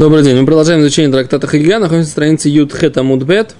Добрый 0.00 0.22
день. 0.22 0.40
Мы 0.40 0.46
продолжаем 0.46 0.80
изучение 0.80 1.12
трактата 1.12 1.46
Хагига. 1.46 1.78
Находимся 1.78 2.08
на 2.08 2.12
странице 2.12 2.48
Юд 2.48 2.72
Хетамудбет, 2.72 3.54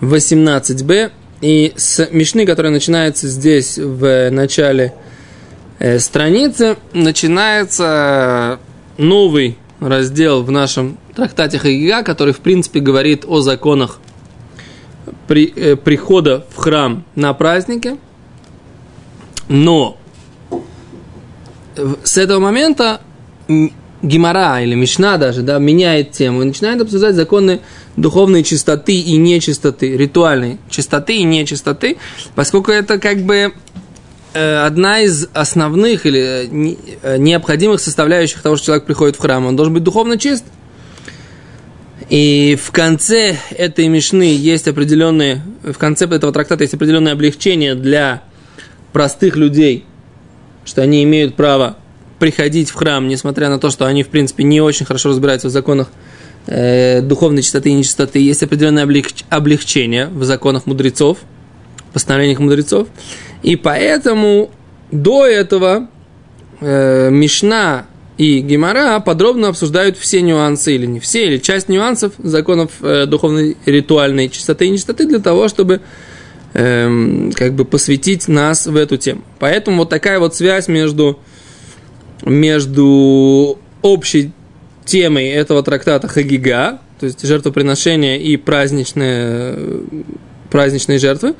18b. 0.00 1.10
И 1.40 1.72
с 1.74 2.08
Мишны, 2.12 2.46
которая 2.46 2.72
начинается 2.72 3.26
здесь 3.26 3.76
в 3.76 4.30
начале 4.30 4.94
э, 5.80 5.98
страницы, 5.98 6.76
начинается 6.92 8.60
новый 8.96 9.58
раздел 9.80 10.44
в 10.44 10.52
нашем 10.52 10.98
трактате 11.16 11.58
Хагига, 11.58 12.04
который, 12.04 12.32
в 12.32 12.38
принципе, 12.38 12.78
говорит 12.78 13.24
о 13.26 13.40
законах 13.40 13.98
при, 15.26 15.52
э, 15.56 15.74
прихода 15.74 16.46
в 16.50 16.58
храм 16.58 17.04
на 17.16 17.34
празднике. 17.34 17.96
Но 19.48 19.98
с 22.04 22.18
этого 22.18 22.38
момента 22.38 23.00
Гимара 24.02 24.62
или 24.62 24.74
Мишна 24.74 25.18
даже, 25.18 25.42
да, 25.42 25.58
меняет 25.58 26.12
тему 26.12 26.42
и 26.42 26.46
начинает 26.46 26.80
обсуждать 26.80 27.14
законы 27.14 27.60
духовной 27.96 28.42
чистоты 28.42 28.94
и 28.94 29.16
нечистоты, 29.16 29.96
ритуальной 29.96 30.58
чистоты 30.70 31.16
и 31.16 31.22
нечистоты, 31.24 31.98
поскольку 32.34 32.70
это 32.70 32.98
как 32.98 33.18
бы 33.18 33.52
э, 34.32 34.56
одна 34.64 35.00
из 35.00 35.28
основных 35.34 36.06
или 36.06 36.20
э, 36.20 36.76
э, 37.02 37.18
необходимых 37.18 37.80
составляющих 37.80 38.40
того, 38.40 38.56
что 38.56 38.66
человек 38.66 38.86
приходит 38.86 39.16
в 39.16 39.20
храм. 39.20 39.44
Он 39.44 39.56
должен 39.56 39.74
быть 39.74 39.82
духовно 39.82 40.18
чист. 40.18 40.44
И 42.08 42.58
в 42.60 42.72
конце 42.72 43.36
этой 43.50 43.86
мишны 43.88 44.34
есть 44.34 44.66
определенные, 44.66 45.42
в 45.62 45.76
конце 45.78 46.06
этого 46.06 46.32
трактата 46.32 46.64
есть 46.64 46.74
определенное 46.74 47.12
облегчение 47.12 47.74
для 47.74 48.22
простых 48.92 49.36
людей, 49.36 49.84
что 50.64 50.82
они 50.82 51.04
имеют 51.04 51.36
право 51.36 51.76
приходить 52.20 52.70
в 52.70 52.74
храм, 52.74 53.08
несмотря 53.08 53.48
на 53.48 53.58
то, 53.58 53.70
что 53.70 53.86
они, 53.86 54.04
в 54.04 54.08
принципе, 54.08 54.44
не 54.44 54.60
очень 54.60 54.86
хорошо 54.86 55.08
разбираются 55.08 55.48
в 55.48 55.50
законах 55.50 55.88
э, 56.46 57.00
духовной 57.00 57.42
чистоты 57.42 57.70
и 57.70 57.72
нечистоты. 57.72 58.20
Есть 58.20 58.44
определенное 58.44 58.84
облег- 58.84 59.24
облегчение 59.30 60.06
в 60.06 60.22
законах 60.22 60.66
мудрецов, 60.66 61.18
постановлениях 61.92 62.38
мудрецов. 62.38 62.86
И 63.42 63.56
поэтому 63.56 64.50
до 64.92 65.26
этого 65.26 65.88
э, 66.60 67.10
Мишна 67.10 67.86
и 68.18 68.40
Гимара 68.40 69.00
подробно 69.00 69.48
обсуждают 69.48 69.96
все 69.96 70.20
нюансы, 70.20 70.74
или 70.74 70.84
не 70.84 71.00
все, 71.00 71.26
или 71.26 71.38
часть 71.38 71.70
нюансов 71.70 72.12
законов 72.18 72.72
э, 72.82 73.06
духовной 73.06 73.56
ритуальной 73.64 74.28
чистоты 74.28 74.66
и 74.66 74.70
нечистоты 74.70 75.06
для 75.06 75.20
того, 75.20 75.48
чтобы 75.48 75.80
э, 76.52 77.30
как 77.34 77.54
бы 77.54 77.64
посвятить 77.64 78.28
нас 78.28 78.66
в 78.66 78.76
эту 78.76 78.98
тему. 78.98 79.22
Поэтому 79.38 79.78
вот 79.78 79.88
такая 79.88 80.18
вот 80.18 80.36
связь 80.36 80.68
между 80.68 81.18
между 82.22 83.58
общей 83.82 84.32
темой 84.84 85.28
этого 85.28 85.62
трактата 85.62 86.08
Хагига, 86.08 86.80
то 86.98 87.06
есть 87.06 87.26
жертвоприношение 87.26 88.20
и 88.20 88.36
праздничные, 88.36 89.58
праздничные 90.50 90.98
жертвы, 90.98 91.34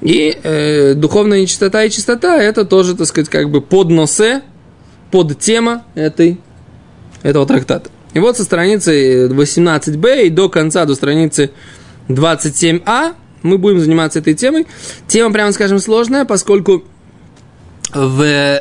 и 0.00 0.38
э, 0.42 0.94
духовная 0.94 1.40
нечистота 1.40 1.84
и 1.84 1.90
чистота– 1.90 2.36
это 2.42 2.64
тоже, 2.64 2.96
так 2.96 3.06
сказать, 3.06 3.28
как 3.28 3.50
бы 3.50 3.60
под 3.60 3.88
носе, 3.90 4.42
под 5.10 5.38
тема 5.38 5.84
этой, 5.94 6.38
этого 7.22 7.46
трактата. 7.46 7.90
И 8.12 8.18
вот 8.18 8.36
со 8.36 8.44
страницы 8.44 9.26
18b 9.28 10.26
и 10.26 10.30
до 10.30 10.48
конца, 10.48 10.84
до 10.84 10.94
страницы 10.94 11.50
27а 12.08 13.14
мы 13.42 13.58
будем 13.58 13.80
заниматься 13.80 14.18
этой 14.18 14.34
темой. 14.34 14.66
Тема, 15.06 15.32
прямо 15.32 15.52
скажем, 15.52 15.78
сложная, 15.78 16.24
поскольку 16.24 16.84
в 17.92 18.60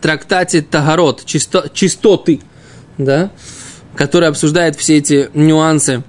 трактате 0.00 0.62
Тагарот, 0.62 1.24
чисто, 1.24 1.70
чистоты, 1.72 2.40
да, 2.98 3.30
который 3.94 4.28
обсуждает 4.28 4.76
все 4.76 4.98
эти 4.98 5.30
нюансы, 5.34 6.02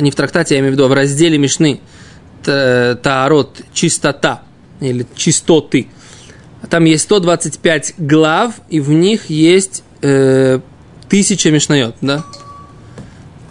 не 0.00 0.10
в 0.10 0.14
трактате, 0.14 0.54
я 0.54 0.60
имею 0.60 0.72
в 0.72 0.74
виду, 0.74 0.84
а 0.86 0.88
в 0.88 0.92
разделе 0.92 1.38
Мишны, 1.38 1.80
Тагарот, 2.42 3.62
чистота, 3.72 4.42
или 4.80 5.06
чистоты. 5.14 5.88
Там 6.70 6.84
есть 6.84 7.04
125 7.04 7.94
глав, 7.98 8.54
и 8.68 8.80
в 8.80 8.90
них 8.90 9.28
есть 9.30 9.82
э, 10.02 10.60
тысяча 11.08 11.50
мишнает, 11.50 11.94
да? 12.00 12.24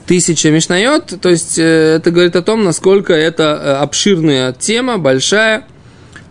Тысяча 0.06 0.50
мишнает, 0.50 1.13
то 1.22 1.30
есть 1.30 1.57
э, 1.57 1.95
это 1.97 2.12
говорит 2.12 2.35
о 2.35 2.41
том, 2.41 2.63
насколько 2.63 3.13
это 3.13 3.44
э, 3.44 3.74
обширная 3.75 4.51
тема, 4.53 4.97
большая, 4.97 5.68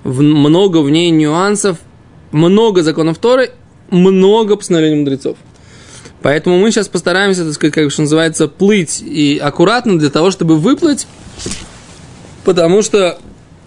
в, 0.04 0.20
много 0.22 0.78
в 0.78 0.90
ней 0.90 1.10
нюансов, 1.10 1.78
много 2.32 2.82
законов 2.82 3.18
Торы, 3.18 3.52
много 3.90 4.56
постановлений 4.56 4.96
мудрецов. 4.96 5.36
Поэтому 6.22 6.58
мы 6.58 6.70
сейчас 6.70 6.88
постараемся, 6.88 7.44
так 7.44 7.54
сказать, 7.54 7.74
как 7.74 7.90
что 7.90 8.02
называется, 8.02 8.48
плыть 8.48 9.02
и 9.02 9.38
аккуратно 9.38 9.98
для 9.98 10.10
того, 10.10 10.30
чтобы 10.30 10.56
выплыть, 10.58 11.06
потому 12.44 12.82
что 12.82 13.18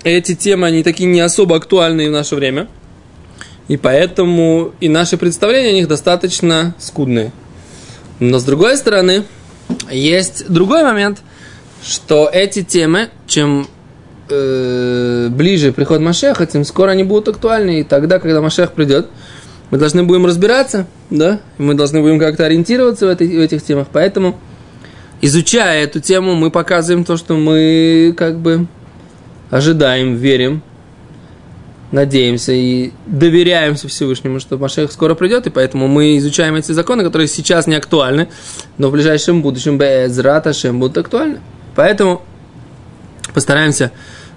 эти 0.04 0.36
темы, 0.36 0.68
они 0.68 0.84
такие 0.84 1.10
не 1.10 1.20
особо 1.20 1.58
актуальные 1.58 2.10
в 2.10 2.14
наше 2.14 2.36
время. 2.36 2.68
И 3.68 3.78
поэтому 3.78 4.74
и 4.80 4.88
наши 4.88 5.18
представления 5.18 5.70
о 5.70 5.74
них 5.74 5.88
достаточно 5.88 6.76
скудные. 6.78 7.32
Но 8.20 8.40
с 8.40 8.44
другой 8.44 8.78
стороны, 8.78 9.24
есть 9.92 10.48
другой 10.48 10.84
момент, 10.84 11.22
что 11.84 12.30
эти 12.32 12.64
темы, 12.64 13.10
чем 13.28 13.68
э, 14.30 15.30
ближе 15.30 15.72
приход 15.72 16.02
Машеха, 16.02 16.46
тем 16.46 16.64
скоро 16.64 16.92
они 16.92 17.04
будут 17.04 17.30
актуальны. 17.30 17.82
И 17.82 17.84
тогда, 17.84 18.20
когда 18.20 18.42
Машех 18.42 18.72
придет, 18.72 19.08
мы 19.72 19.78
должны 19.78 20.04
будем 20.04 20.26
разбираться, 20.26 20.88
да, 21.10 21.40
мы 21.58 21.74
должны 21.74 22.02
будем 22.02 22.20
как-то 22.20 22.46
ориентироваться 22.46 23.08
в, 23.08 23.10
этой, 23.10 23.28
в 23.28 23.40
этих 23.40 23.64
темах. 23.64 23.88
Поэтому, 23.92 24.40
изучая 25.22 25.84
эту 25.84 26.00
тему, 26.00 26.36
мы 26.36 26.52
показываем 26.52 27.04
то, 27.04 27.18
что 27.18 27.36
мы 27.36 28.14
как 28.18 28.40
бы 28.40 28.68
ожидаем, 29.50 30.16
верим, 30.16 30.62
надеемся 31.92 32.52
и 32.52 32.92
доверяемся 33.06 33.88
Всевышнему, 33.88 34.40
что 34.40 34.58
Машех 34.58 34.92
скоро 34.92 35.16
придет, 35.16 35.48
и 35.48 35.50
поэтому 35.50 35.88
мы 35.88 36.18
изучаем 36.18 36.56
эти 36.56 36.72
законы, 36.72 37.04
которые 37.04 37.28
сейчас 37.28 37.68
не 37.68 37.76
актуальны, 37.76 38.28
но 38.78 38.90
в 38.90 38.92
ближайшем 38.92 39.42
будущем 39.42 39.78
Безрат 39.78 40.48
Ашем 40.48 40.80
будут 40.80 40.98
актуальны. 40.98 41.40
Поэтому 41.76 42.22
постараемся 43.36 43.92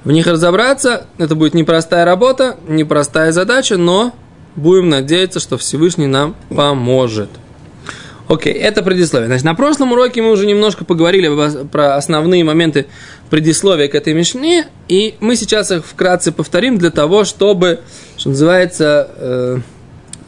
в 0.04 0.10
них 0.10 0.26
разобраться. 0.26 1.06
Это 1.16 1.34
будет 1.34 1.54
непростая 1.54 2.04
работа, 2.04 2.56
непростая 2.66 3.32
задача, 3.32 3.78
но 3.78 4.12
будем 4.56 4.90
надеяться, 4.90 5.40
что 5.40 5.56
Всевышний 5.56 6.08
нам 6.08 6.34
поможет. 6.50 7.30
Окей, 8.28 8.52
это 8.52 8.82
предисловие. 8.82 9.28
Значит, 9.28 9.44
на 9.46 9.54
прошлом 9.54 9.92
уроке 9.92 10.20
мы 10.20 10.32
уже 10.32 10.44
немножко 10.44 10.84
поговорили 10.84 11.64
про 11.64 11.96
основные 11.96 12.44
моменты 12.44 12.86
предисловия 13.30 13.88
к 13.88 13.94
этой 13.94 14.12
мишне, 14.12 14.66
и 14.88 15.14
мы 15.20 15.34
сейчас 15.34 15.70
их 15.70 15.86
вкратце 15.86 16.30
повторим 16.30 16.76
для 16.76 16.90
того, 16.90 17.24
чтобы, 17.24 17.80
что 18.18 18.30
называется, 18.30 19.08
э, 19.16 19.58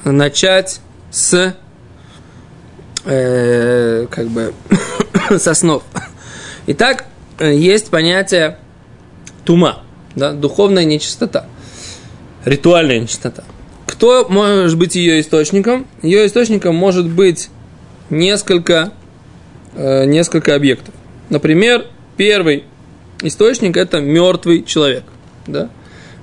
начать 0.04 0.80
с 1.10 1.54
э, 3.04 4.06
как 4.10 4.28
бы 4.28 4.54
с 5.30 5.46
основ. 5.46 5.82
Итак, 6.68 7.04
есть 7.46 7.90
понятие 7.90 8.58
тума, 9.44 9.82
да, 10.14 10.32
духовная 10.32 10.84
нечистота, 10.84 11.46
ритуальная 12.44 13.00
нечистота. 13.00 13.44
Кто 13.86 14.26
может 14.28 14.78
быть 14.78 14.94
ее 14.94 15.20
источником? 15.20 15.86
Ее 16.02 16.26
источником 16.26 16.74
может 16.74 17.08
быть 17.08 17.50
несколько, 18.08 18.92
э, 19.74 20.04
несколько 20.04 20.54
объектов. 20.54 20.94
Например, 21.28 21.86
первый 22.16 22.64
источник– 23.22 23.76
это 23.78 24.00
мертвый 24.00 24.62
человек. 24.64 25.04
Да? 25.46 25.70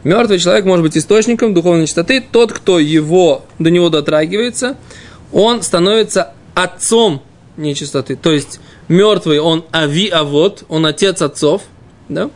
Мертвый 0.04 0.40
человек 0.40 0.66
может 0.66 0.84
быть 0.84 0.98
источником 0.98 1.54
духовной 1.54 1.86
чистоты. 1.86 2.22
Тот, 2.22 2.54
кто 2.54 2.80
его, 2.80 3.46
до 3.60 3.70
него 3.70 3.90
дотрагивается, 3.90 4.78
он 5.32 5.62
становится 5.62 6.34
отцом 6.56 7.22
нечистоты. 7.58 8.16
То 8.16 8.32
есть, 8.32 8.60
мертвый 8.88 9.40
он 9.40 9.66
ави 9.74 10.08
авод, 10.08 10.64
он 10.70 10.86
отец 10.86 11.22
отцов. 11.22 11.64
Да? 12.10 12.30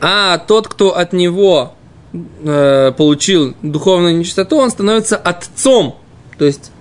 А 0.00 0.38
тот, 0.38 0.68
кто 0.68 0.96
от 0.96 1.12
него 1.12 1.74
э, 2.12 2.92
получил 2.96 3.54
духовную 3.62 4.16
нечистоту, 4.16 4.56
он 4.56 4.70
становится 4.70 5.16
отцом. 5.16 5.96
То 6.38 6.44
есть, 6.44 6.72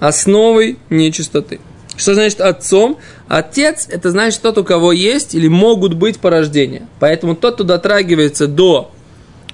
основой 0.00 0.78
нечистоты. 0.90 1.60
Что 1.96 2.14
значит 2.14 2.40
отцом? 2.40 2.98
Отец– 3.28 3.88
это 3.90 4.10
значит 4.10 4.42
тот, 4.42 4.58
у 4.58 4.64
кого 4.64 4.92
есть 4.92 5.34
или 5.34 5.48
могут 5.48 5.94
быть 5.94 6.18
порождения. 6.18 6.86
Поэтому 7.00 7.34
тот, 7.34 7.54
кто 7.54 7.64
дотрагивается 7.64 8.46
до 8.46 8.90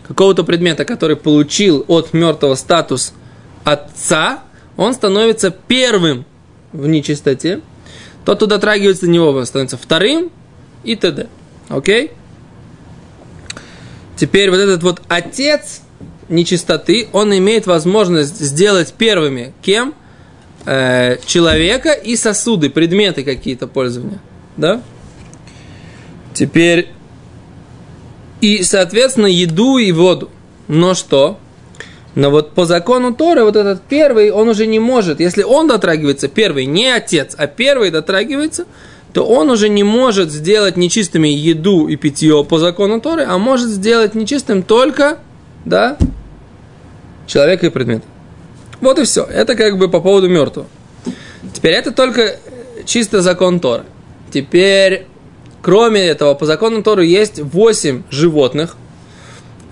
какого-то 0.07 0.43
предмета, 0.43 0.85
который 0.85 1.17
получил 1.17 1.85
от 1.87 2.13
мертвого 2.13 2.57
статус 2.57 3.15
отца, 3.65 4.43
он 4.77 4.93
становится 4.95 5.51
первым 5.51 6.25
в 6.73 6.89
нечистоте. 6.89 7.61
Тот, 8.25 8.37
кто 8.37 8.47
дотрагивается 8.47 9.07
до 9.07 9.11
него, 9.11 9.31
он 9.31 9.47
становится 9.47 9.77
вторым 9.77 10.31
и 10.85 10.97
т.д. 10.97 11.29
Окей? 11.69 12.13
Теперь 14.17 14.51
вот 14.51 14.59
этот 14.59 14.83
вот 14.83 15.03
отец 15.09 15.83
нечистоты, 16.29 17.09
он 17.13 17.37
имеет 17.37 17.67
возможность 17.67 18.39
сделать 18.39 18.93
первыми 18.93 19.53
кем? 19.63 19.95
э, 20.65 21.17
человека 21.27 21.93
и 21.93 22.17
сосуды, 22.17 22.71
предметы 22.71 23.25
какие-то 23.25 23.67
пользования. 23.67 24.21
Да? 24.57 24.83
Теперь 26.35 26.89
и, 28.41 28.63
соответственно, 28.63 29.27
еду 29.27 29.79
и 29.79 29.93
воду. 29.93 30.31
Но 30.69 30.95
что? 30.95 31.39
Но 32.15 32.31
вот 32.31 32.53
по 32.53 32.67
закону 32.67 33.15
Торы 33.15 33.43
вот 33.43 33.57
этот 33.57 33.81
первый, 33.83 34.31
он 34.31 34.49
уже 34.49 34.67
не 34.67 34.79
может. 34.79 35.21
Если 35.21 35.43
он 35.43 35.67
дотрагивается, 35.67 36.29
первый, 36.29 36.67
не 36.67 36.89
отец, 36.89 37.35
а 37.39 37.47
первый 37.47 37.91
дотрагивается, 37.91 38.67
то 39.13 39.27
он 39.27 39.51
уже 39.51 39.69
не 39.69 39.83
может 39.83 40.31
сделать 40.31 40.77
нечистыми 40.77 41.29
еду 41.29 41.89
и 41.89 41.97
питье 41.97 42.45
по 42.45 42.59
закону 42.59 43.01
Торы, 43.01 43.25
а 43.25 43.39
может 43.39 43.69
сделать 43.69 44.15
нечистым 44.15 44.63
только, 44.63 45.19
да, 45.65 45.97
человека 47.27 47.67
и 47.67 47.71
предмет. 47.71 48.03
Вот 48.81 48.99
и 48.99 49.05
все. 49.05 49.25
Это 49.25 49.55
как 49.55 49.79
бы 49.79 49.89
по 49.89 50.01
поводу 50.01 50.29
мертвого. 50.29 50.67
Теперь 51.53 51.73
это 51.73 51.93
только 51.93 52.37
чисто 52.85 53.23
закон 53.23 53.61
Торы. 53.61 53.85
Теперь, 54.31 55.07
кроме 55.61 56.01
этого, 56.01 56.35
по 56.35 56.47
закону 56.47 56.83
Торы 56.83 57.07
есть 57.07 57.39
8 57.39 58.05
животных, 58.11 58.77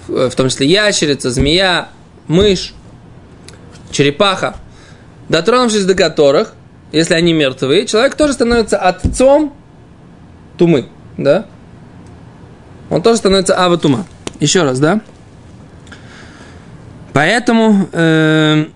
в 0.07 0.31
том 0.31 0.49
числе 0.49 0.67
ящерица, 0.67 1.31
змея, 1.31 1.89
мышь, 2.31 2.73
черепаха, 3.91 4.55
дотронувшись 5.29 5.85
до 5.85 5.95
которых, 5.95 6.55
если 6.93 7.15
они 7.15 7.33
мертвые, 7.33 7.87
человек 7.87 8.15
тоже 8.15 8.33
становится 8.33 8.79
отцом 8.79 9.53
тумы, 10.57 10.89
да? 11.19 11.47
Он 12.89 13.03
тоже 13.03 13.19
становится 13.19 13.57
аватума. 13.57 14.07
Еще 14.39 14.63
раз, 14.63 14.79
да? 14.79 15.01
Поэтому 17.13 17.89
э, 17.93 18.67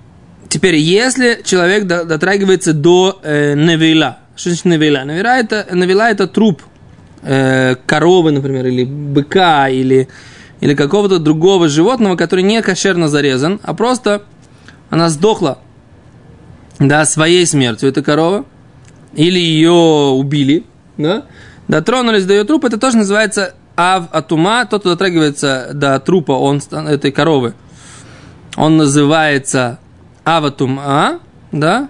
теперь, 0.48 0.74
если 0.74 1.40
человек 1.44 1.86
дотрагивается 1.86 2.72
до 2.72 3.20
э, 3.22 3.54
невила, 3.54 4.18
что 4.36 4.50
значит 4.50 4.64
невила? 4.64 5.04
Невила 5.04 5.38
это, 5.38 5.66
невила 5.72 6.10
это 6.10 6.26
труп 6.26 6.62
э, 7.22 7.76
коровы, 7.86 8.32
например, 8.32 8.66
или 8.66 8.84
быка, 8.84 9.68
или 9.68 10.08
или 10.60 10.74
какого-то 10.74 11.18
другого 11.18 11.68
животного, 11.68 12.16
который 12.16 12.42
не 12.42 12.62
кошерно 12.62 13.08
зарезан, 13.08 13.60
а 13.62 13.74
просто 13.74 14.22
она 14.90 15.08
сдохла, 15.08 15.58
да, 16.78 17.04
своей 17.04 17.46
смертью, 17.46 17.88
эта 17.88 18.02
корова, 18.02 18.44
или 19.14 19.38
ее 19.38 19.70
убили, 19.70 20.64
да, 20.96 21.24
дотронулись 21.68 22.24
до 22.24 22.34
ее 22.34 22.44
трупа, 22.44 22.66
это 22.66 22.78
тоже 22.78 22.98
называется 22.98 23.54
ав 23.76 24.08
атума, 24.12 24.66
тот, 24.66 24.80
кто 24.80 24.90
дотрагивается 24.90 25.70
до 25.74 25.98
трупа 26.00 26.32
он, 26.32 26.60
этой 26.70 27.12
коровы, 27.12 27.54
он 28.56 28.76
называется 28.76 29.78
аватума, 30.24 31.20
да, 31.52 31.88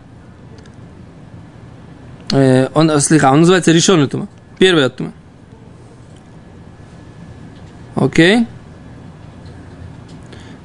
э, 2.32 2.69
он, 2.75 3.00
слегка, 3.00 3.32
он 3.32 3.40
называется 3.40 3.72
решенный 3.72 4.08
тума, 4.08 4.28
первый 4.58 4.87
атума. 4.87 5.12
Окей? 7.94 8.46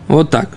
Вот 0.09 0.29
так. 0.31 0.49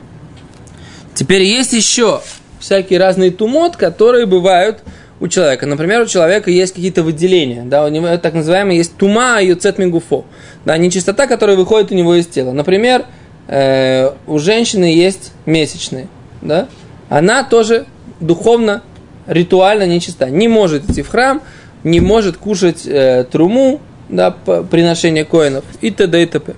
Теперь 1.14 1.43
есть 1.43 1.72
еще 1.72 2.20
всякие 2.58 2.99
разные 2.99 3.31
тумот, 3.31 3.76
которые 3.76 4.26
бывают 4.26 4.78
у 5.20 5.28
человека. 5.28 5.66
Например, 5.66 6.00
у 6.00 6.06
человека 6.06 6.50
есть 6.50 6.75
какие-то 6.75 7.02
выделения, 7.02 7.62
да, 7.62 7.84
у 7.84 7.88
него 7.88 8.16
так 8.16 8.34
называемый 8.34 8.76
есть 8.76 8.96
тума 8.96 9.40
и 9.40 9.54
да, 10.64 10.78
нечистота, 10.78 11.26
которая 11.26 11.56
выходит 11.56 11.93
у 11.93 11.94
него 11.94 12.14
из 12.14 12.26
тела. 12.26 12.52
Например, 12.52 13.04
э, 13.46 14.10
у 14.26 14.38
женщины 14.38 14.87
есть 14.87 15.32
месячные, 15.44 16.08
да, 16.40 16.66
она 17.08 17.44
тоже 17.44 17.87
духовно, 18.20 18.82
ритуально 19.26 19.87
нечиста, 19.87 20.31
не 20.31 20.49
может 20.49 20.90
идти 20.90 21.02
в 21.02 21.08
храм, 21.08 21.43
не 21.84 22.00
может 22.00 22.38
кушать 22.38 22.87
э, 22.87 23.25
труму, 23.31 23.81
да, 24.08 24.31
приношение 24.31 25.25
коинов 25.25 25.64
и 25.81 25.90
т.д. 25.90 26.22
и 26.22 26.26
т.п. 26.26 26.54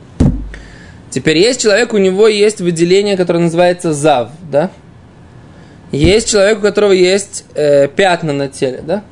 Теперь 1.14 1.38
есть 1.38 1.62
человек, 1.62 1.92
у 1.92 1.98
него 1.98 2.26
есть 2.26 2.60
выделение, 2.60 3.16
которое 3.16 3.38
называется 3.38 3.94
зав, 3.94 4.30
да? 4.50 4.72
Есть 5.92 6.28
человек, 6.28 6.58
у 6.58 6.60
которого 6.60 6.90
есть 6.90 7.44
э, 7.54 7.86
пятна 7.86 8.32
на 8.32 8.48
теле, 8.48 8.82
да? 8.84 9.04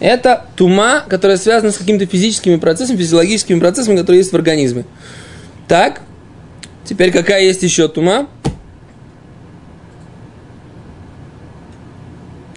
Это 0.00 0.46
тума, 0.56 1.04
которая 1.08 1.36
связана 1.36 1.70
с 1.70 1.78
какими-то 1.78 2.06
физическими 2.06 2.56
процессами, 2.56 2.96
физиологическими 2.96 3.60
процессами, 3.60 3.96
которые 3.96 4.18
есть 4.18 4.32
в 4.32 4.34
организме. 4.34 4.84
Так, 5.68 6.00
теперь 6.84 7.12
какая 7.12 7.44
есть 7.44 7.62
еще 7.62 7.86
тума? 7.86 8.26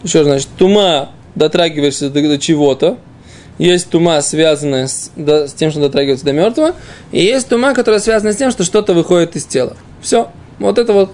Еще 0.01 0.23
значит, 0.23 0.47
тума 0.57 1.11
дотрагиваешься 1.35 2.09
до, 2.09 2.19
до 2.19 2.39
чего-то, 2.39 2.97
есть 3.59 3.89
тума, 3.89 4.21
связанная 4.21 4.87
с, 4.87 5.11
да, 5.15 5.47
с 5.47 5.53
тем, 5.53 5.69
что 5.69 5.81
дотрагивается 5.81 6.25
до 6.25 6.33
мертвого, 6.33 6.75
и 7.11 7.21
есть 7.21 7.47
тума, 7.49 7.73
которая 7.73 7.99
связана 7.99 8.33
с 8.33 8.37
тем, 8.37 8.51
что 8.51 8.63
что-то 8.63 8.93
выходит 8.93 9.35
из 9.35 9.45
тела. 9.45 9.75
Все. 10.01 10.31
Вот 10.57 10.79
это 10.79 10.93
вот 10.93 11.11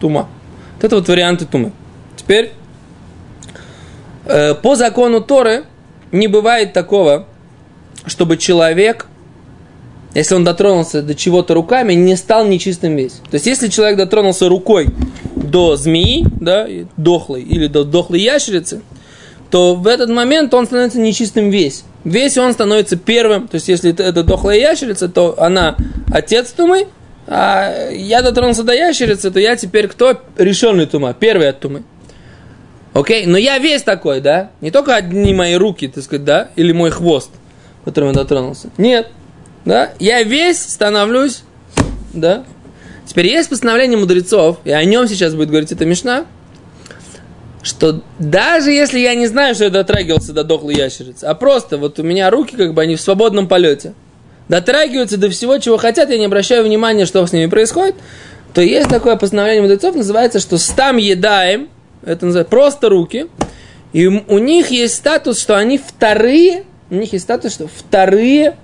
тума. 0.00 0.28
Вот 0.76 0.84
это 0.84 0.96
вот 0.96 1.08
варианты 1.08 1.44
тумы. 1.44 1.72
Теперь, 2.16 2.52
э, 4.24 4.54
по 4.54 4.74
закону 4.74 5.20
Торы 5.20 5.64
не 6.12 6.28
бывает 6.28 6.72
такого, 6.72 7.26
чтобы 8.06 8.38
человек, 8.38 9.06
если 10.14 10.34
он 10.34 10.44
дотронулся 10.44 11.02
до 11.02 11.14
чего-то 11.14 11.54
руками, 11.54 11.92
не 11.92 12.16
стал 12.16 12.46
нечистым 12.46 12.96
весь. 12.96 13.20
То 13.30 13.34
есть, 13.34 13.46
если 13.46 13.68
человек 13.68 13.98
дотронулся 13.98 14.48
рукой 14.48 14.88
до 15.36 15.76
змеи, 15.76 16.24
да, 16.40 16.66
дохлой, 16.96 17.42
или 17.42 17.66
до 17.66 17.84
дохлой 17.84 18.20
ящерицы, 18.20 18.80
то 19.52 19.74
в 19.74 19.86
этот 19.86 20.08
момент 20.08 20.54
он 20.54 20.64
становится 20.64 20.98
нечистым 20.98 21.50
весь. 21.50 21.84
Весь 22.04 22.38
он 22.38 22.54
становится 22.54 22.96
первым. 22.96 23.48
То 23.48 23.56
есть, 23.56 23.68
если 23.68 23.92
это 23.92 24.22
дохлая 24.22 24.58
ящерица, 24.58 25.10
то 25.10 25.38
она 25.38 25.76
отец 26.10 26.52
тумы, 26.52 26.88
а 27.26 27.90
я 27.90 28.22
дотронулся 28.22 28.62
до 28.62 28.72
ящерицы, 28.72 29.30
то 29.30 29.38
я 29.38 29.54
теперь 29.56 29.88
кто? 29.88 30.18
Решенный 30.38 30.86
тума, 30.86 31.12
первый 31.12 31.50
от 31.50 31.60
тумы. 31.60 31.82
Окей, 32.94 33.26
но 33.26 33.36
я 33.36 33.58
весь 33.58 33.82
такой, 33.82 34.22
да? 34.22 34.52
Не 34.62 34.70
только 34.70 34.96
одни 34.96 35.34
мои 35.34 35.54
руки, 35.54 35.86
так 35.86 36.02
сказать, 36.02 36.24
да? 36.24 36.48
Или 36.56 36.72
мой 36.72 36.90
хвост, 36.90 37.30
которым 37.84 38.08
я 38.08 38.14
дотронулся. 38.14 38.70
Нет, 38.78 39.08
да? 39.66 39.90
Я 39.98 40.22
весь 40.22 40.62
становлюсь, 40.62 41.42
да? 42.14 42.44
Теперь 43.04 43.26
есть 43.26 43.50
постановление 43.50 43.98
мудрецов, 43.98 44.60
и 44.64 44.70
о 44.70 44.82
нем 44.82 45.06
сейчас 45.08 45.34
будет 45.34 45.50
говорить 45.50 45.72
эта 45.72 45.84
Мишна, 45.84 46.24
что 47.62 48.02
даже 48.18 48.72
если 48.72 48.98
я 48.98 49.14
не 49.14 49.26
знаю, 49.26 49.54
что 49.54 49.64
я 49.64 49.70
дотрагивался 49.70 50.32
до 50.32 50.44
дохлой 50.44 50.74
ящерицы, 50.74 51.24
а 51.24 51.34
просто 51.34 51.78
вот 51.78 51.98
у 51.98 52.02
меня 52.02 52.30
руки 52.30 52.56
как 52.56 52.74
бы 52.74 52.82
они 52.82 52.96
в 52.96 53.00
свободном 53.00 53.48
полете, 53.48 53.94
дотрагиваются 54.48 55.16
до 55.16 55.30
всего, 55.30 55.58
чего 55.58 55.76
хотят, 55.76 56.10
я 56.10 56.18
не 56.18 56.26
обращаю 56.26 56.64
внимания, 56.64 57.06
что 57.06 57.24
с 57.24 57.32
ними 57.32 57.46
происходит, 57.46 57.94
то 58.52 58.60
есть 58.60 58.88
такое 58.88 59.16
постановление 59.16 59.62
мудрецов, 59.62 59.94
называется, 59.94 60.40
что 60.40 60.58
стам 60.58 60.96
едаем, 60.96 61.68
это 62.04 62.26
называется 62.26 62.50
просто 62.50 62.88
руки, 62.88 63.28
и 63.92 64.06
у 64.06 64.38
них 64.38 64.70
есть 64.70 64.94
статус, 64.94 65.38
что 65.38 65.56
они 65.56 65.78
вторые, 65.78 66.64
у 66.90 66.94
них 66.94 67.12
есть 67.12 67.24
статус, 67.24 67.52
что 67.52 67.68
вторые, 67.68 68.56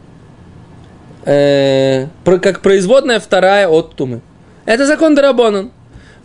э, 1.24 2.06
как 2.24 2.60
производная 2.60 3.20
вторая 3.20 3.68
от 3.68 3.94
тумы. 3.94 4.22
Это 4.64 4.86
закон 4.86 5.14
Дарабонан. 5.14 5.70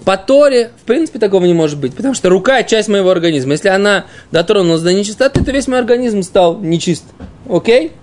По 0.06 0.18
Торе, 0.18 0.72
в 0.82 0.86
принципе, 0.86 1.18
такого 1.18 1.46
не 1.46 1.54
может 1.54 1.80
быть, 1.80 1.96
потому 1.96 2.14
что 2.14 2.30
рука– 2.30 2.64
часть 2.64 2.90
моего 2.90 3.10
организма. 3.10 3.54
Если 3.54 3.70
она 3.70 4.06
дотронулась 4.32 4.82
до 4.82 4.94
нечистоты, 4.94 5.44
то 5.44 5.52
весь 5.52 5.68
мой 5.68 5.80
организм 5.80 6.24
стал 6.24 6.60
нечист. 6.60 7.06
Окей? 7.50 7.94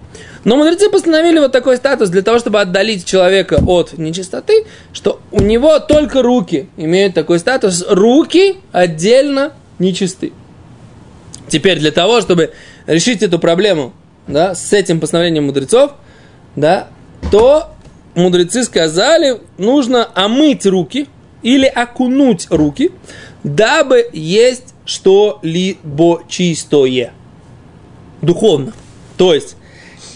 Но 0.44 0.56
мудрецы 0.56 0.88
постановили 0.88 1.38
вот 1.38 1.52
такой 1.52 1.76
статус 1.76 2.08
для 2.08 2.22
того, 2.22 2.38
чтобы 2.38 2.60
отдалить 2.60 3.04
человека 3.04 3.62
от 3.66 3.98
нечистоты, 3.98 4.64
что 4.94 5.20
у 5.30 5.42
него 5.42 5.78
только 5.78 6.22
руки 6.22 6.70
имеют 6.78 7.12
такой 7.12 7.38
статус. 7.38 7.84
Руки 7.86 8.56
отдельно 8.72 9.52
нечисты. 9.78 10.32
Теперь 11.48 11.78
для 11.78 11.92
того, 11.92 12.22
чтобы 12.22 12.52
решить 12.86 13.22
эту 13.22 13.38
проблему 13.38 13.92
да, 14.26 14.54
с 14.54 14.72
этим 14.72 15.00
постановлением 15.00 15.46
мудрецов, 15.46 15.92
да, 16.56 16.88
то 17.30 17.74
мудрецы 18.14 18.64
сказали, 18.64 19.40
нужно 19.58 20.08
омыть 20.14 20.64
руки– 20.64 21.06
или 21.42 21.66
окунуть 21.66 22.46
руки, 22.50 22.92
дабы 23.44 24.08
есть 24.12 24.74
что-либо 24.84 26.22
чистое. 26.28 27.12
Духовно. 28.22 28.72
То 29.16 29.34
есть, 29.34 29.56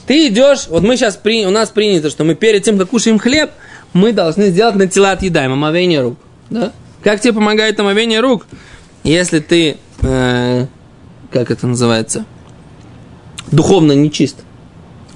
ты 0.07 0.29
идешь, 0.29 0.67
вот 0.69 0.83
мы 0.83 0.97
сейчас, 0.97 1.17
при, 1.17 1.47
у 1.47 1.51
нас 1.51 1.71
принято, 1.71 2.11
что 2.11 2.25
мы 2.25 2.35
перед 2.35 2.63
тем, 2.63 2.79
как 2.79 2.91
кушаем 2.91 3.19
хлеб, 3.19 3.51
мы 3.93 4.13
должны 4.13 4.51
сделать 4.51 4.75
на 4.75 4.87
тела 4.87 5.13
отъедаем, 5.13 5.53
омовение 5.53 6.03
рук. 6.03 6.19
Да? 6.51 6.73
Как 7.03 7.21
тебе 7.21 7.33
помогает 7.33 7.79
омовение 7.81 8.21
рук? 8.21 8.47
Если 9.05 9.39
ты, 9.41 9.77
э, 10.03 10.67
как 11.31 11.51
это 11.51 11.67
называется, 11.67 12.25
духовно 13.51 13.93
нечист. 13.93 14.39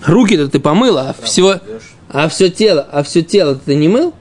Руки-то 0.05 0.49
ты 0.49 0.61
помыл, 0.61 0.97
а 0.99 1.15
все, 1.23 1.61
а 2.09 2.29
все 2.29 2.51
тело, 2.51 2.87
а 2.91 3.03
все 3.03 3.23
тело 3.23 3.57
ты 3.57 3.75
не 3.75 3.89
мыл? 3.89 4.15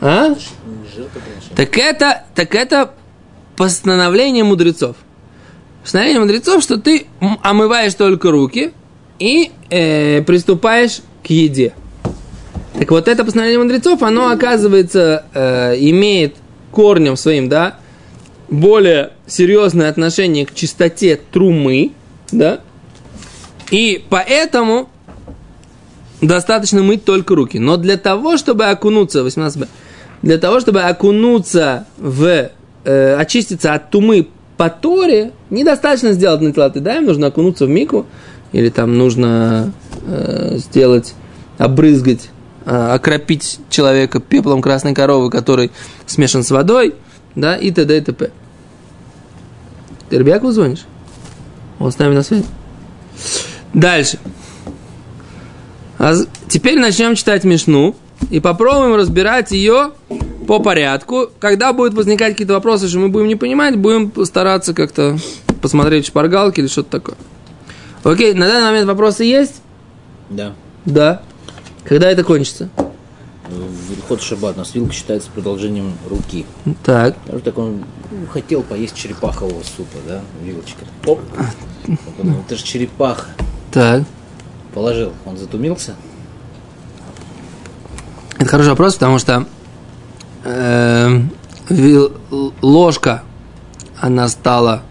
А? 0.00 0.34
Так 1.54 1.76
это, 1.76 2.24
так 2.34 2.54
это 2.54 2.94
постановление 3.56 4.44
мудрецов. 4.44 4.96
Постановление 5.82 6.20
мудрецов, 6.20 6.62
что 6.62 6.78
ты 6.78 7.06
омываешь 7.42 7.94
только 7.94 8.30
руки 8.30 8.72
и 9.18 9.50
э, 9.68 10.22
приступаешь 10.22 11.00
к 11.22 11.30
еде. 11.30 11.74
Так 12.78 12.90
вот, 12.90 13.08
это 13.08 13.24
постановление 13.24 13.62
мудрецов, 13.62 14.02
оно, 14.02 14.30
оказывается, 14.30 15.26
э, 15.34 15.76
имеет 15.78 16.36
корнем 16.72 17.16
своим, 17.16 17.48
да, 17.48 17.76
более 18.48 19.12
серьезное 19.26 19.90
отношение 19.90 20.46
к 20.46 20.54
чистоте 20.54 21.20
трумы, 21.30 21.92
да, 22.32 22.60
и 23.70 24.04
поэтому 24.08 24.88
достаточно 26.20 26.82
мыть 26.82 27.04
только 27.04 27.34
руки. 27.34 27.58
Но 27.58 27.76
для 27.76 27.96
того, 27.96 28.36
чтобы 28.36 28.66
окунуться, 28.66 29.22
18 29.22 29.68
для 30.22 30.38
того, 30.38 30.60
чтобы 30.60 30.82
окунуться 30.82 31.86
в, 31.98 32.50
э, 32.84 33.14
очиститься 33.14 33.74
от 33.74 33.90
тумы 33.90 34.28
по 34.56 34.68
Торе, 34.68 35.32
недостаточно 35.48 36.12
сделать 36.12 36.40
на 36.40 36.68
да, 36.68 36.96
им 36.96 37.06
нужно 37.06 37.28
окунуться 37.28 37.66
в 37.66 37.68
мику, 37.68 38.06
или 38.52 38.68
там 38.68 38.98
нужно 38.98 39.72
э, 40.06 40.56
сделать, 40.56 41.14
обрызгать, 41.56 42.28
э, 42.66 42.92
окропить 42.92 43.58
человека 43.70 44.20
пеплом 44.20 44.60
красной 44.60 44.94
коровы, 44.94 45.30
который 45.30 45.70
смешан 46.06 46.42
с 46.42 46.50
водой, 46.50 46.94
да, 47.34 47.56
и 47.56 47.70
т.д. 47.70 47.96
и 47.96 48.00
т.п. 48.00 48.30
Ты 50.10 50.18
Ребяку 50.18 50.50
звонишь? 50.50 50.84
Он 51.78 51.90
с 51.90 51.98
нами 51.98 52.14
на 52.14 52.22
связи. 52.22 52.44
Дальше. 53.72 54.18
А 55.98 56.14
теперь 56.48 56.78
начнем 56.78 57.14
читать 57.14 57.44
Мишну 57.44 57.94
и 58.30 58.40
попробуем 58.40 58.94
разбирать 58.94 59.50
ее 59.52 59.92
по 60.46 60.58
порядку. 60.58 61.30
Когда 61.38 61.72
будут 61.72 61.94
возникать 61.94 62.32
какие-то 62.32 62.54
вопросы, 62.54 62.88
что 62.88 62.98
мы 62.98 63.08
будем 63.08 63.28
не 63.28 63.36
понимать, 63.36 63.76
будем 63.76 64.12
стараться 64.24 64.74
как-то 64.74 65.16
посмотреть 65.62 66.06
шпаргалки 66.06 66.60
или 66.60 66.66
что-то 66.66 66.90
такое. 66.90 67.16
Окей, 68.02 68.34
на 68.34 68.46
данный 68.46 68.66
момент 68.66 68.86
вопросы 68.86 69.24
есть? 69.24 69.62
Да. 70.30 70.54
Да. 70.84 71.22
Когда 71.84 72.10
это 72.10 72.24
кончится? 72.24 72.68
Ильхот 73.90 74.22
Шаббат 74.22 74.56
у 74.56 74.58
нас 74.60 74.74
вилка 74.74 74.92
считается 74.92 75.28
продолжением 75.30 75.92
руки. 76.08 76.46
Так. 76.84 77.16
Даже 77.26 77.40
так 77.40 77.58
он 77.58 77.84
ну, 78.10 78.26
хотел 78.26 78.62
поесть 78.62 78.94
черепахового 78.94 79.62
супа, 79.62 79.98
да, 80.06 80.20
вилочка. 80.42 80.84
Оп. 81.06 81.20
Это 82.46 82.56
же 82.56 82.64
черепаха. 82.64 83.28
Так. 83.72 84.04
Положил. 84.72 85.12
Он 85.26 85.36
затумился? 85.36 85.96
Хороший 88.50 88.70
вопрос, 88.70 88.94
потому 88.94 89.20
что 89.20 89.46
э, 90.42 91.20
ложка, 92.60 93.22
она 94.00 94.26
стала 94.26 94.82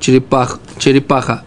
черепах, 0.00 0.60
черепаха, 0.78 1.42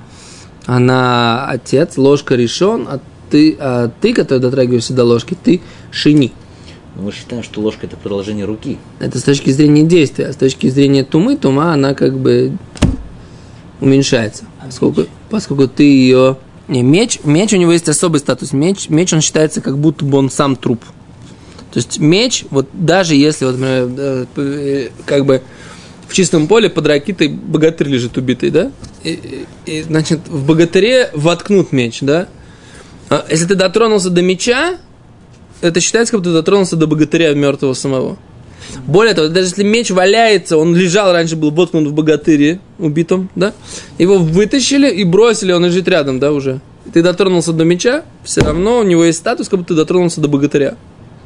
она 0.65 1.45
отец, 1.45 1.95
ложка 1.95 2.33
решен, 2.33 2.88
а 2.89 2.99
ты, 3.29 3.55
а 3.59 3.91
ты, 4.01 4.15
который 4.15 4.39
дотрагиваешься 4.39 4.93
до 4.93 5.03
ложки, 5.03 5.38
ты 5.39 5.61
шини. 5.91 6.31
Но 6.95 7.03
мы 7.03 7.11
считаем, 7.11 7.43
что 7.43 7.61
ложка 7.61 7.85
это 7.85 7.97
продолжение 7.97 8.45
руки. 8.45 8.79
Это 8.97 9.19
с 9.19 9.21
точки 9.21 9.51
зрения 9.51 9.83
действия, 9.83 10.25
а 10.25 10.33
с 10.33 10.38
точки 10.38 10.71
зрения 10.71 11.03
тумы, 11.03 11.38
тума, 11.38 11.71
она 11.71 11.93
как 11.93 12.17
бы 12.17 12.57
уменьшается, 13.79 14.45
а 14.59 14.65
поскольку, 14.65 15.03
поскольку 15.29 15.67
ты 15.67 15.83
ее 15.83 16.38
не, 16.67 16.81
меч, 16.81 17.19
меч 17.23 17.53
у 17.53 17.57
него 17.57 17.73
есть 17.73 17.89
особый 17.89 18.21
статус. 18.21 18.53
Меч, 18.53 18.89
меч 18.89 19.13
он 19.13 19.21
считается 19.21 19.61
как 19.61 19.77
будто 19.77 20.03
бы 20.03 20.17
он 20.17 20.31
сам 20.31 20.55
труп. 20.55 20.83
То 21.71 21.77
есть 21.77 21.99
меч, 21.99 22.45
вот 22.49 22.67
даже 22.73 23.15
если, 23.15 23.45
вот, 23.45 23.55
э, 23.59 24.89
как 25.05 25.25
бы 25.25 25.41
в 26.07 26.13
чистом 26.13 26.47
поле 26.47 26.69
под 26.69 26.88
ракитой 26.88 27.27
богатырь 27.27 27.88
лежит 27.88 28.17
убитый, 28.17 28.49
да? 28.49 28.71
И, 29.03 29.45
и, 29.67 29.83
значит, 29.83 30.21
в 30.27 30.45
богатыре 30.47 31.11
воткнут 31.13 31.71
меч, 31.71 31.99
да? 32.01 32.27
А 33.09 33.25
если 33.29 33.45
ты 33.45 33.55
дотронулся 33.55 34.09
до 34.09 34.23
меча, 34.23 34.77
это 35.61 35.79
считается, 35.79 36.11
как 36.11 36.21
будто 36.21 36.31
ты 36.31 36.38
дотронулся 36.38 36.75
до 36.75 36.88
богатыря 36.88 37.33
мертвого 37.35 37.75
самого. 37.75 38.17
Более 38.88 39.13
того, 39.13 39.27
даже 39.27 39.47
если 39.47 39.63
меч 39.63 39.91
валяется, 39.91 40.57
он 40.57 40.75
лежал 40.75 41.11
раньше, 41.11 41.35
был 41.35 41.51
воткнут 41.51 41.88
в 41.88 41.93
богатыре 41.93 42.59
убитом, 42.79 43.29
да? 43.35 43.53
Его 43.99 44.17
вытащили 44.17 44.89
и 44.89 45.03
бросили, 45.03 45.51
он 45.51 45.65
лежит 45.65 45.88
рядом, 45.88 46.19
да, 46.19 46.31
уже. 46.31 46.61
Ты 46.91 47.03
дотронулся 47.03 47.53
до 47.53 47.65
меча, 47.65 48.03
все 48.23 48.41
равно 48.41 48.79
у 48.79 48.83
него 48.83 49.03
есть 49.05 49.19
статус, 49.19 49.47
как 49.47 49.59
будто 49.59 49.73
ты 49.73 49.75
дотронулся 49.75 50.21
до 50.21 50.27
богатыря 50.27 50.75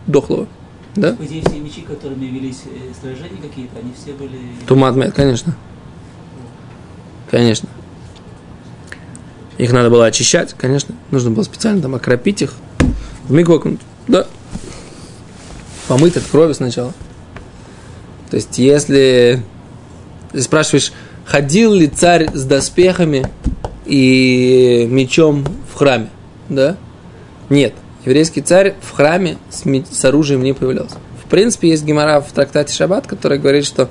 дохлого. 0.07 0.48
Да? 0.95 1.13
По 1.13 1.25
идее, 1.25 1.43
все 1.45 1.60
мечи, 1.60 1.81
которыми 1.81 2.25
велись 2.25 2.62
э, 2.65 2.93
сражения 3.01 3.41
какие-то, 3.41 3.79
они 3.79 3.91
все 4.00 4.13
были... 4.13 4.39
Тумат, 4.67 4.95
конечно. 5.13 5.55
Конечно. 7.31 7.67
Их 9.57 9.72
надо 9.72 9.89
было 9.89 10.05
очищать, 10.05 10.53
конечно. 10.57 10.95
Нужно 11.10 11.31
было 11.31 11.43
специально 11.43 11.81
там 11.81 11.95
окропить 11.95 12.41
их. 12.41 12.53
В 13.27 13.31
миг 13.31 13.50
вокнуть. 13.50 13.79
Да. 14.07 14.27
Помыть 15.88 16.17
от 16.17 16.24
крови 16.24 16.53
сначала. 16.53 16.93
То 18.29 18.38
есть, 18.38 18.57
если 18.57 19.43
ты 20.31 20.41
спрашиваешь, 20.41 20.91
ходил 21.25 21.74
ли 21.74 21.88
царь 21.88 22.29
с 22.33 22.43
доспехами 22.45 23.27
и 23.86 24.88
мечом 24.89 25.45
в 25.72 25.77
храме, 25.77 26.10
да? 26.50 26.77
Нет. 27.50 27.74
Еврейский 28.05 28.41
царь 28.41 28.75
в 28.81 28.91
храме 28.91 29.38
с, 29.50 29.63
с 29.63 30.05
оружием 30.05 30.43
не 30.43 30.53
появлялся. 30.53 30.98
В 31.24 31.29
принципе, 31.29 31.69
есть 31.69 31.83
гемора 31.83 32.22
в 32.22 32.31
трактате 32.31 32.74
Шаббат, 32.74 33.07
который 33.07 33.39
говорит, 33.39 33.65
что 33.65 33.89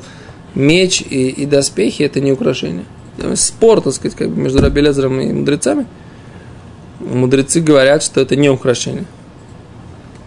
меч 0.55 1.01
и, 1.01 1.29
и 1.29 1.47
доспехи– 1.47 2.03
это 2.05 2.21
не 2.21 2.33
украшение. 2.33 2.85
Спор, 3.35 3.81
так 3.81 3.95
сказать, 3.95 4.17
как 4.17 4.31
бы 4.31 4.43
между 4.43 4.61
Рабелезером 4.61 5.21
и 5.21 5.33
мудрецами. 5.33 5.87
Мудрецы 7.01 7.61
говорят, 7.61 8.03
что 8.03 8.21
это 8.21 8.37
не 8.37 8.49
украшение. 8.49 9.05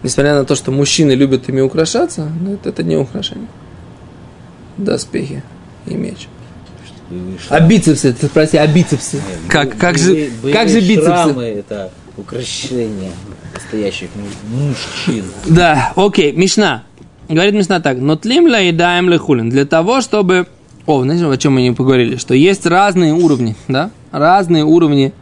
Несмотря 0.02 0.34
на 0.34 0.44
то, 0.44 0.54
что 0.54 0.70
мужчины 0.72 1.12
любят 1.12 1.48
ими 1.48 1.60
украшаться, 1.60 2.30
но 2.40 2.54
это, 2.54 2.68
это 2.68 2.82
не 2.82 2.96
украшение 2.96 3.48
доспехи 4.76 5.42
и 5.86 5.94
меч. 5.94 6.28
А 7.50 7.60
бицепсы, 7.60 8.12
ты 8.12 8.26
спроси, 8.26 8.56
а 8.56 8.66
бицепсы? 8.66 9.16
Нет, 9.16 9.38
как, 9.48 9.76
как, 9.78 9.96
же, 9.96 10.30
как 10.52 10.68
же 10.68 10.80
бицепсы? 10.80 11.04
Шрамы 11.06 11.44
это 11.44 11.92
украшение 12.18 13.12
настоящих 13.54 14.10
мужчин. 14.48 15.24
Да, 15.46 15.92
окей, 15.96 16.32
Мишна. 16.32 16.84
Говорит 17.28 17.54
Мишна 17.54 17.80
так. 17.80 17.98
Но 17.98 18.16
тлим 18.16 18.46
ла 18.46 18.58
едаем 18.58 19.08
лехулин. 19.08 19.50
Для 19.50 19.64
того, 19.64 20.00
чтобы... 20.00 20.46
О, 20.86 21.02
знаете, 21.02 21.26
о 21.26 21.36
чем 21.36 21.54
мы 21.54 21.62
не 21.62 21.72
поговорили? 21.72 22.16
Что 22.16 22.34
есть 22.34 22.64
разные 22.66 23.12
уровни, 23.12 23.56
да? 23.66 23.90
Разные 24.12 24.64
уровни 24.64 25.12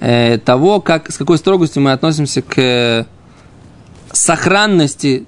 э, 0.00 0.38
того, 0.38 0.80
как, 0.80 1.10
с 1.10 1.16
какой 1.16 1.38
строгостью 1.38 1.82
мы 1.82 1.92
относимся 1.92 2.42
к 2.42 2.58
э, 2.58 3.04
сохранности 4.12 5.24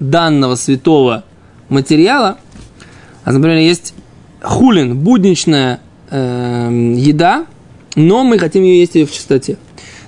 данного 0.00 0.54
святого 0.54 1.24
материала, 1.68 2.38
а, 3.24 3.32
например, 3.32 3.58
есть 3.58 3.94
хулин, 4.42 4.96
будничная 4.98 5.80
э, 6.10 6.94
еда, 6.96 7.46
но 7.94 8.24
мы 8.24 8.38
хотим 8.38 8.62
ее 8.62 8.80
есть 8.80 8.94
ее 8.94 9.06
в 9.06 9.12
чистоте. 9.12 9.58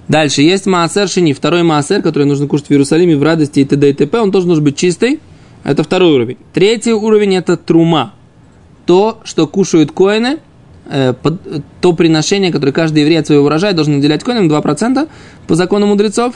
Дальше 0.08 0.42
есть 0.42 0.66
маасер 0.66 1.08
шини, 1.08 1.32
второй 1.32 1.62
маасер, 1.62 2.02
который 2.02 2.24
нужно 2.24 2.46
кушать 2.46 2.68
в 2.68 2.70
Иерусалиме 2.70 3.16
в 3.16 3.22
радости 3.22 3.60
и 3.60 3.64
т.д. 3.64 3.90
и 3.90 3.92
т.п. 3.92 4.20
Он 4.20 4.32
тоже 4.32 4.46
должен 4.46 4.64
быть 4.64 4.76
чистый. 4.76 5.20
Это 5.64 5.82
второй 5.82 6.12
уровень. 6.12 6.38
Третий 6.52 6.92
уровень 6.92 7.36
это 7.36 7.56
трума. 7.56 8.14
То, 8.86 9.20
что 9.24 9.46
кушают 9.46 9.92
коины, 9.92 10.38
э, 10.86 11.12
то 11.80 11.92
приношение, 11.92 12.50
которое 12.50 12.72
каждый 12.72 13.02
еврей 13.02 13.20
от 13.20 13.26
своего 13.26 13.44
урожая 13.44 13.74
должен 13.74 13.96
уделять 13.96 14.24
коинам, 14.24 14.48
2% 14.48 15.08
по 15.46 15.54
закону 15.54 15.86
мудрецов. 15.86 16.34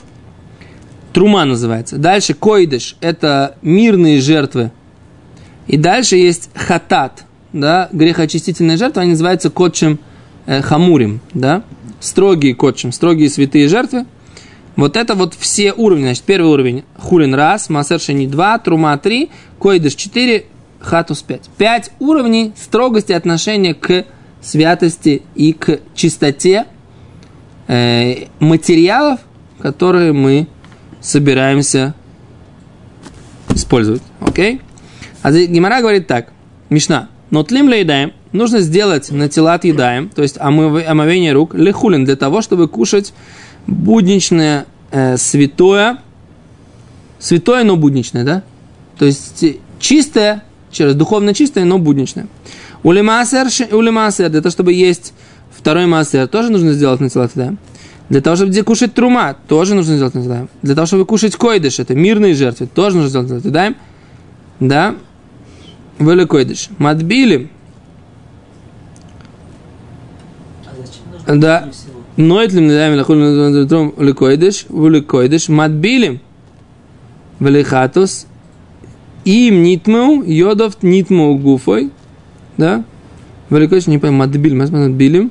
Трума 1.15 1.45
называется. 1.45 1.97
Дальше 1.97 2.35
койдыш– 2.35 2.97
это 3.01 3.57
мирные 3.63 4.21
жертвы 4.21 4.71
и 5.67 5.77
дальше 5.77 6.17
есть 6.17 6.51
хатат, 6.55 7.25
да, 7.53 7.89
грехоочистительная 7.93 8.77
жертва, 8.77 9.03
они 9.03 9.13
называются 9.13 9.51
котчем 9.51 9.99
э, 10.47 10.61
хамурим, 10.61 11.21
да, 11.35 11.63
строгие 12.03 12.55
котчем, 12.55 12.93
строгие 12.93 13.31
святые 13.31 13.69
жертвы. 13.69 14.05
Вот 14.77 14.97
это 14.97 15.15
вот 15.15 15.35
все 15.35 15.73
уровни. 15.73 16.03
Значит, 16.03 16.25
первый 16.25 16.51
уровень 16.51 16.85
хулин 16.99 17.35
раз, 17.35 17.71
массер 17.71 18.01
шени 18.01 18.27
два, 18.27 18.59
трума 18.59 18.97
три, 18.99 19.31
койдыш 19.59 19.95
четыре, 19.95 20.47
хатус 20.81 21.23
пять. 21.23 21.49
Пять 21.57 21.91
уровней 22.01 22.53
строгости 22.57 23.13
отношения 23.13 23.75
к 23.75 24.07
святости 24.41 25.23
и 25.35 25.53
к 25.53 25.81
чистоте 25.95 26.67
э, 27.69 28.27
материалов, 28.41 29.21
которые 29.61 30.13
мы 30.13 30.49
собираемся 31.01 31.95
использовать. 33.55 34.03
Окей? 34.21 34.61
А 35.23 35.31
Гимара 35.31 35.81
говорит 35.81 36.07
так, 36.07 36.33
Мишна, 36.71 37.09
но 37.33 37.43
тлим 37.43 37.67
лейдаем, 37.67 38.13
нужно 38.33 38.61
сделать 38.61 39.11
на 39.11 39.27
телат 39.27 39.65
едаем, 39.65 40.11
то 40.11 40.21
есть 40.21 40.37
омовение 40.39 41.33
рук, 41.33 41.55
лехулин, 41.55 42.05
для 42.05 42.15
того, 42.15 42.43
чтобы 42.43 42.69
кушать 42.69 43.15
будничное, 43.67 44.67
э, 44.91 45.17
святое, 45.17 45.99
святое, 47.19 47.65
но 47.65 47.77
будничное, 47.77 48.25
да? 48.25 48.43
То 48.99 49.07
есть 49.07 49.47
чистое, 49.81 50.45
еще 50.71 50.85
раз, 50.85 50.95
духовно 50.95 51.33
чистое, 51.33 51.65
но 51.65 51.79
будничное. 51.79 52.27
Улимасер, 52.83 53.47
улимасер, 53.75 54.29
для 54.29 54.43
того, 54.43 54.53
чтобы 54.53 54.75
есть 54.75 55.15
второй 55.57 55.87
массер, 55.87 56.29
тоже 56.29 56.53
нужно 56.53 56.75
сделать 56.75 57.01
на 57.01 57.09
да? 57.35 57.55
Для 58.11 58.21
того, 58.21 58.37
чтобы 58.37 58.53
кушать 58.63 58.93
трума, 58.93 59.35
тоже 59.49 59.75
нужно 59.75 59.97
сделать 59.97 60.13
на 60.13 60.49
Для 60.61 60.75
того, 60.75 60.85
чтобы 60.85 61.07
кушать 61.07 61.37
койдыш, 61.37 61.79
это 61.79 61.95
мирные 61.95 62.35
жертвы, 62.35 62.67
тоже 62.67 62.99
нужно 62.99 63.09
сделать 63.09 63.45
на 63.45 63.75
Да? 64.61 64.95
Великойдыш. 66.03 66.69
Матбили. 66.79 67.51
Да. 71.27 71.69
Ноет 72.17 72.53
ли 72.53 72.61
мне 72.61 72.75
дами 72.75 72.97
лахулин 72.97 73.95
лекойдыш, 73.99 74.67
влекойдыш, 74.69 75.49
матбили, 75.49 76.21
велихатус, 77.41 78.27
им 79.25 79.63
нитму, 79.63 80.23
йодовт 80.23 80.83
нитму 80.83 81.39
гуфой, 81.39 81.91
да? 82.59 82.85
Великойдыш 83.49 83.87
не 83.87 83.99
пойму, 83.99 84.19
матбили, 84.19 84.55
матбилим. 84.55 85.31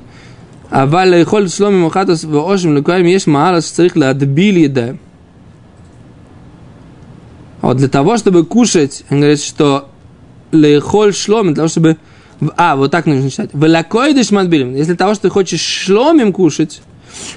А 0.70 0.86
валя 0.86 1.20
и 1.20 1.24
холь 1.24 1.48
шломи 1.48 1.76
мухатус 1.76 2.24
в 2.24 2.36
ошем 2.36 2.74
лекоем 2.74 3.06
есть 3.06 3.26
маарас 3.26 3.66
цих 3.66 3.94
латбили 3.94 4.60
едаем. 4.60 4.98
А 7.60 7.68
вот 7.68 7.76
для 7.76 7.88
того, 7.88 8.16
чтобы 8.16 8.44
кушать, 8.44 9.04
он 9.08 9.18
говорит, 9.18 9.40
что 9.40 9.91
лехоль 10.52 11.14
шлом, 11.14 11.48
для 11.48 11.56
того, 11.56 11.68
чтобы... 11.68 11.96
А, 12.56 12.76
вот 12.76 12.90
так 12.90 13.06
нужно 13.06 13.30
читать. 13.30 13.50
Велакойдыш 13.52 14.30
мадбилим. 14.30 14.74
Если 14.74 14.94
того, 14.94 15.14
что 15.14 15.24
ты 15.24 15.30
хочешь 15.30 15.60
шломим 15.60 16.32
кушать, 16.32 16.82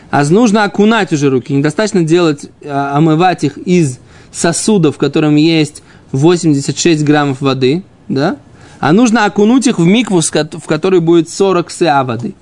а 0.10 0.24
нужно 0.25 0.63
окунать 0.63 1.12
уже 1.13 1.29
руки. 1.29 1.53
Недостаточно 1.53 2.03
делать, 2.03 2.50
а, 2.63 2.98
омывать 2.98 3.43
их 3.43 3.57
из 3.57 4.00
сосудов, 4.31 4.95
в 4.95 4.98
котором 4.98 5.36
есть 5.36 5.84
86 6.12 7.03
граммов 7.03 7.41
воды, 7.41 7.84
да? 8.07 8.38
А 8.79 8.91
нужно 8.91 9.25
окунуть 9.25 9.67
их 9.67 9.79
в 9.79 9.86
микву, 9.86 10.22
в 10.22 10.65
которой 10.65 11.00
будет 11.00 11.29
40 11.29 11.72
сеа 11.72 12.03
воды. 12.03 12.36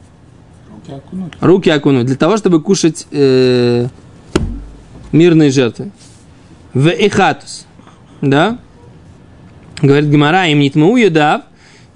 Руки 0.69 0.91
окунуть. 0.91 1.33
Руки 1.39 1.69
окунуть. 1.69 2.05
Для 2.05 2.15
того, 2.15 2.37
чтобы 2.37 2.61
кушать 2.61 3.07
э, 3.11 3.87
мирные 5.11 5.51
жертвы. 5.51 5.91
В 6.73 6.89
ихатус. 6.89 7.65
Да? 8.21 8.57
Говорит 9.83 10.09
Гимара, 10.09 10.47
им 10.47 10.59
нитмау 10.59 10.95
едав, 10.95 11.41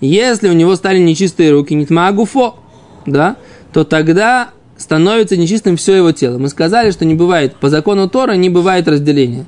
если 0.02 0.50
у 0.50 0.54
него 0.54 0.76
стали 0.76 1.00
нечистые 1.00 1.52
руки, 1.52 1.74
нитма 1.74 2.12
гуфо, 2.12 2.60
да, 3.06 3.38
то 3.72 3.86
тогда 3.86 4.50
становится 4.76 5.38
нечистым 5.38 5.78
все 5.78 5.96
его 5.96 6.12
тело. 6.12 6.38
Мы 6.38 6.50
сказали, 6.50 6.92
что 6.92 7.06
не 7.06 7.16
бывает, 7.16 7.56
по 7.56 7.70
закону 7.70 8.10
Тора 8.10 8.34
не 8.34 8.50
бывает 8.50 8.90
разделения. 8.90 9.46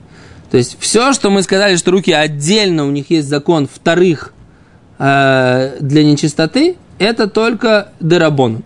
То 0.50 0.56
есть 0.56 0.78
все, 0.80 1.12
что 1.12 1.30
мы 1.30 1.44
сказали, 1.44 1.76
что 1.76 1.92
руки 1.92 2.14
отдельно, 2.14 2.88
у 2.88 2.92
них 2.92 3.12
есть 3.12 3.28
закон 3.28 3.68
вторых 3.68 4.34
э, 4.98 5.76
для 5.82 6.04
нечистоты, 6.06 6.78
это 6.98 7.28
только 7.28 7.90
дерабону. 8.00 8.62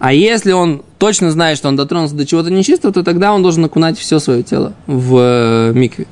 А 0.00 0.12
если 0.12 0.50
он 0.50 0.82
точно 0.98 1.30
знает, 1.30 1.56
что 1.56 1.68
он 1.68 1.76
дотронулся 1.76 2.16
до 2.16 2.26
чего-то 2.26 2.50
нечистого, 2.50 2.92
то 2.92 3.04
тогда 3.04 3.32
он 3.32 3.44
должен 3.44 3.64
окунать 3.64 3.96
все 3.96 4.18
свое 4.18 4.42
тело 4.42 4.74
в 4.88 5.16
э, 5.18 5.72
микве. 5.72 6.08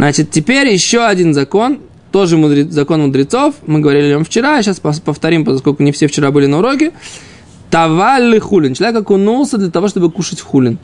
Значит, 0.00 0.30
теперь 0.30 0.66
еще 0.68 1.04
один 1.04 1.34
закон, 1.34 1.78
тоже 2.10 2.38
мудре, 2.38 2.64
закон 2.64 3.02
мудрецов. 3.02 3.56
Мы 3.66 3.80
говорили 3.80 4.06
о 4.06 4.08
нем 4.08 4.24
вчера, 4.24 4.62
сейчас 4.62 4.80
повторим, 4.80 5.44
поскольку 5.44 5.82
не 5.82 5.92
все 5.92 6.06
вчера 6.06 6.30
были 6.30 6.46
на 6.46 6.60
уроке. 6.60 6.92
Тавалли 7.70 8.38
хулин. 8.38 8.72
Человек 8.72 9.02
окунулся 9.02 9.58
для 9.58 9.70
того, 9.70 9.88
чтобы 9.88 10.10
кушать 10.10 10.40
хулин. 10.40 10.78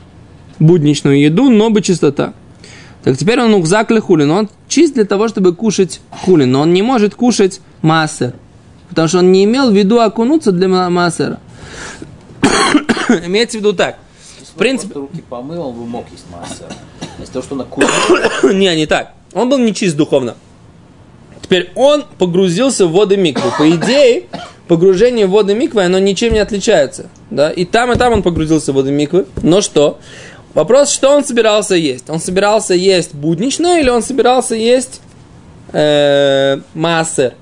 Будничную 0.59 1.19
еду, 1.19 1.49
но 1.49 1.71
бы 1.71 1.81
чистота. 1.81 2.35
Так 3.03 3.17
теперь 3.17 3.41
он 3.41 3.55
укзак 3.55 3.89
хулин. 4.03 4.29
Он 4.29 4.49
чист 4.67 4.93
для 4.93 5.05
того, 5.05 5.27
чтобы 5.29 5.55
кушать 5.55 5.99
хулин. 6.11 6.51
Но 6.51 6.61
он 6.61 6.71
не 6.71 6.83
может 6.83 7.15
кушать 7.15 7.59
массер. 7.81 8.35
Потому 8.87 9.07
что 9.07 9.17
он 9.17 9.31
не 9.31 9.45
имел 9.45 9.71
в 9.71 9.75
виду 9.75 9.99
окунуться 9.99 10.51
для 10.51 10.67
массера. 10.67 11.39
Имеется 13.25 13.57
в 13.57 13.61
виду 13.61 13.73
так. 13.73 13.97
В 14.53 14.59
принципе- 14.59 14.93
руки 14.93 15.23
помыл, 15.27 15.69
он 15.69 15.75
бы 15.75 15.85
мог 15.87 16.05
есть 16.11 16.25
массер. 16.31 16.67
Из 17.21 17.29
того, 17.29 17.43
что 17.43 17.55
он 17.55 17.61
окунул, 17.61 17.89
не, 18.53 18.75
не 18.75 18.85
так. 18.85 19.16
Он 19.37 19.49
был 19.49 19.59
нечист 19.59 19.95
духовно. 19.95 20.35
Теперь 21.41 21.69
он 21.75 22.03
погрузился 22.17 22.87
в 22.87 22.91
воды 22.91 23.17
миквы. 23.17 23.51
По 23.57 23.69
идее, 23.69 24.23
погружение 24.67 25.27
в 25.27 25.31
воды 25.31 25.53
миквы, 25.53 25.83
оно 25.83 25.99
ничем 25.99 26.33
не 26.33 26.39
отличается. 26.39 27.09
Да? 27.29 27.51
И 27.51 27.63
там, 27.63 27.91
и 27.91 27.95
там 27.95 28.13
он 28.13 28.23
погрузился 28.23 28.71
в 28.71 28.75
воды 28.75 28.91
миквы. 28.91 29.27
Но 29.43 29.61
что? 29.61 29.99
Вопрос, 30.55 30.89
что 30.89 31.15
он 31.15 31.23
собирался 31.23 31.75
есть? 31.75 32.09
Он 32.09 32.19
собирался 32.19 32.73
есть 32.73 33.13
будничное 33.13 33.79
или 33.79 33.89
он 33.89 34.01
собирался 34.01 34.55
есть 34.55 35.01
э, 35.71 36.59
массер? 36.73 37.35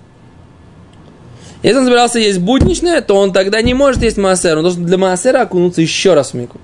Если 1.64 1.80
он 1.80 1.86
собирался 1.86 2.20
есть 2.20 2.40
будничное, 2.40 3.02
то 3.02 3.16
он 3.16 3.32
тогда 3.32 3.62
не 3.62 3.74
может 3.74 4.04
есть 4.04 4.18
массер. 4.18 4.58
Он 4.58 4.64
должен 4.64 4.86
для 4.86 4.98
массера 4.98 5.42
окунуться 5.42 5.82
еще 5.82 6.14
раз 6.14 6.32
в 6.32 6.34
микву. 6.34 6.60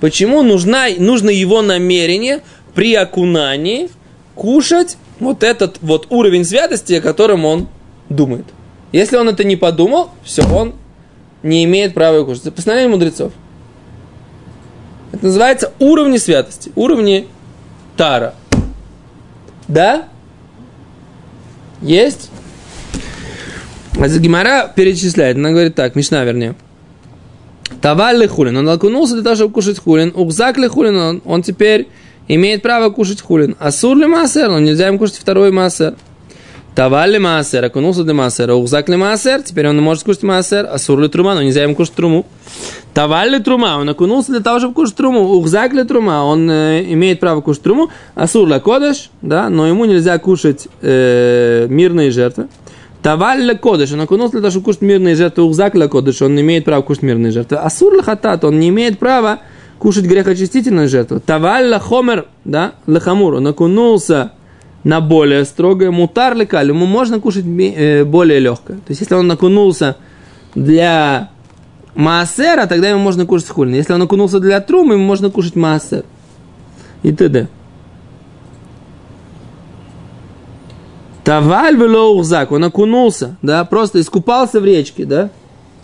Почему 0.00 0.42
нужна, 0.42 0.86
нужно 0.98 1.28
его 1.28 1.60
намерение 1.60 2.40
при 2.74 2.94
окунании 2.94 3.90
кушать 4.34 4.96
вот 5.20 5.42
этот 5.42 5.78
вот 5.82 6.06
уровень 6.10 6.44
святости, 6.44 6.94
о 6.94 7.00
котором 7.00 7.44
он 7.44 7.68
думает. 8.08 8.46
Если 8.92 9.16
он 9.16 9.28
это 9.28 9.44
не 9.44 9.56
подумал, 9.56 10.10
все, 10.24 10.42
он 10.46 10.74
не 11.42 11.64
имеет 11.64 11.94
права 11.94 12.16
его 12.16 12.26
кушать. 12.26 12.42
Это 12.42 12.52
постановление 12.52 12.90
мудрецов. 12.90 13.32
Это 15.12 15.26
называется 15.26 15.72
уровни 15.78 16.16
святости, 16.16 16.72
уровни 16.74 17.26
тара. 17.96 18.34
Да? 19.68 20.08
Есть? 21.80 22.30
А 23.98 24.08
Гимара 24.08 24.72
перечисляет, 24.74 25.36
она 25.36 25.50
говорит 25.50 25.74
так, 25.74 25.94
Мишна 25.94 26.24
вернее. 26.24 26.54
Таваль 27.80 28.26
хулин, 28.28 28.56
он 28.56 28.68
окунулся 28.68 29.14
для 29.14 29.22
того, 29.22 29.36
чтобы 29.36 29.54
кушать 29.54 29.78
хулин. 29.78 30.12
Ухзак 30.14 30.56
ли 30.56 30.68
хулин, 30.68 30.96
он, 30.96 31.22
он 31.24 31.42
теперь 31.42 31.88
имеет 32.28 32.62
право 32.62 32.90
кушать 32.90 33.20
хулин. 33.20 33.56
Асур 33.58 33.96
ли 33.96 34.06
массер, 34.06 34.48
но 34.48 34.58
нельзя 34.58 34.86
ему 34.86 34.98
кушать 34.98 35.16
второй 35.16 35.50
массер. 35.50 35.94
Таваль 36.74 37.10
ли 37.12 37.18
массер, 37.18 37.62
окунулся 37.64 38.02
для 38.02 38.14
массера. 38.14 38.54
Ухзак 38.54 38.88
ли 38.88 38.96
массер, 38.96 39.42
теперь 39.42 39.68
он 39.68 39.76
может 39.82 40.04
кушать 40.04 40.22
массер. 40.22 40.66
Асур 40.66 41.00
ли 41.00 41.08
трума, 41.08 41.34
но 41.34 41.42
нельзя 41.42 41.64
ему 41.64 41.74
кушать 41.74 41.94
труму. 41.94 42.24
Таваль 42.94 43.30
ли 43.30 43.40
трума, 43.40 43.76
он 43.78 43.88
окунулся 43.90 44.32
для 44.32 44.40
того, 44.40 44.58
чтобы 44.58 44.74
кушать 44.74 44.96
труму. 44.96 45.20
Ухзак 45.34 45.74
ли 45.74 45.84
трума, 45.84 46.24
он 46.24 46.50
э, 46.50 46.84
имеет 46.92 47.20
право 47.20 47.42
кушать 47.42 47.62
труму. 47.62 47.90
Асур 48.14 48.48
ли 48.48 48.58
кодыш, 48.58 49.10
да, 49.20 49.50
но 49.50 49.66
ему 49.66 49.84
нельзя 49.84 50.18
кушать 50.18 50.68
э, 50.80 51.66
мирные 51.68 52.10
жертвы. 52.10 52.48
Таваль 53.02 53.42
ля 53.42 53.54
кодыш, 53.54 53.92
он 53.92 54.00
окунулся 54.00 54.32
для 54.32 54.42
того, 54.42 54.52
чтобы 54.52 54.64
кушать 54.66 54.82
мирные 54.82 55.16
жертвы, 55.16 55.42
ухзак 55.42 55.74
ля 55.74 55.88
кодыш, 55.88 56.22
он 56.22 56.40
имеет 56.40 56.64
права 56.64 56.82
кушать 56.82 57.02
мирные 57.02 57.32
жертвы. 57.32 57.58
Асур 57.58 57.94
ля 57.96 58.02
хатат, 58.02 58.44
он 58.44 58.60
не 58.60 58.68
имеет 58.68 58.98
права 58.98 59.40
кушать 59.82 60.04
грехочистительную 60.04 60.88
жертву. 60.88 61.18
Таваль 61.18 61.66
ля 61.66 61.80
хомер, 61.80 62.26
да, 62.44 62.74
ля 62.86 63.00
хамур, 63.00 63.34
он 63.34 63.48
окунулся 63.48 64.30
на 64.84 65.00
более 65.00 65.44
строгое, 65.44 65.90
мутар 65.90 66.36
ля 66.36 66.46
каль, 66.46 66.68
ему 66.68 66.86
можно 66.86 67.18
кушать 67.18 67.44
э, 67.44 68.04
более 68.04 68.38
легкое. 68.38 68.76
То 68.76 68.90
есть, 68.90 69.00
если 69.00 69.16
он 69.16 69.28
окунулся 69.28 69.96
для 70.54 71.30
маасера, 71.96 72.66
тогда 72.66 72.90
ему 72.90 73.00
можно 73.00 73.26
кушать 73.26 73.48
хулин. 73.48 73.74
Если 73.74 73.92
он 73.92 74.00
окунулся 74.00 74.38
для 74.38 74.60
трумы, 74.60 74.94
ему 74.94 75.02
можно 75.02 75.30
кушать 75.30 75.56
маасер. 75.56 76.04
И 77.02 77.10
т.д. 77.10 77.48
Таваль 81.24 81.74
велоухзак, 81.74 82.52
он 82.52 82.62
окунулся, 82.62 83.36
да, 83.42 83.64
просто 83.64 84.00
искупался 84.00 84.60
в 84.60 84.64
речке, 84.64 85.06
да. 85.06 85.30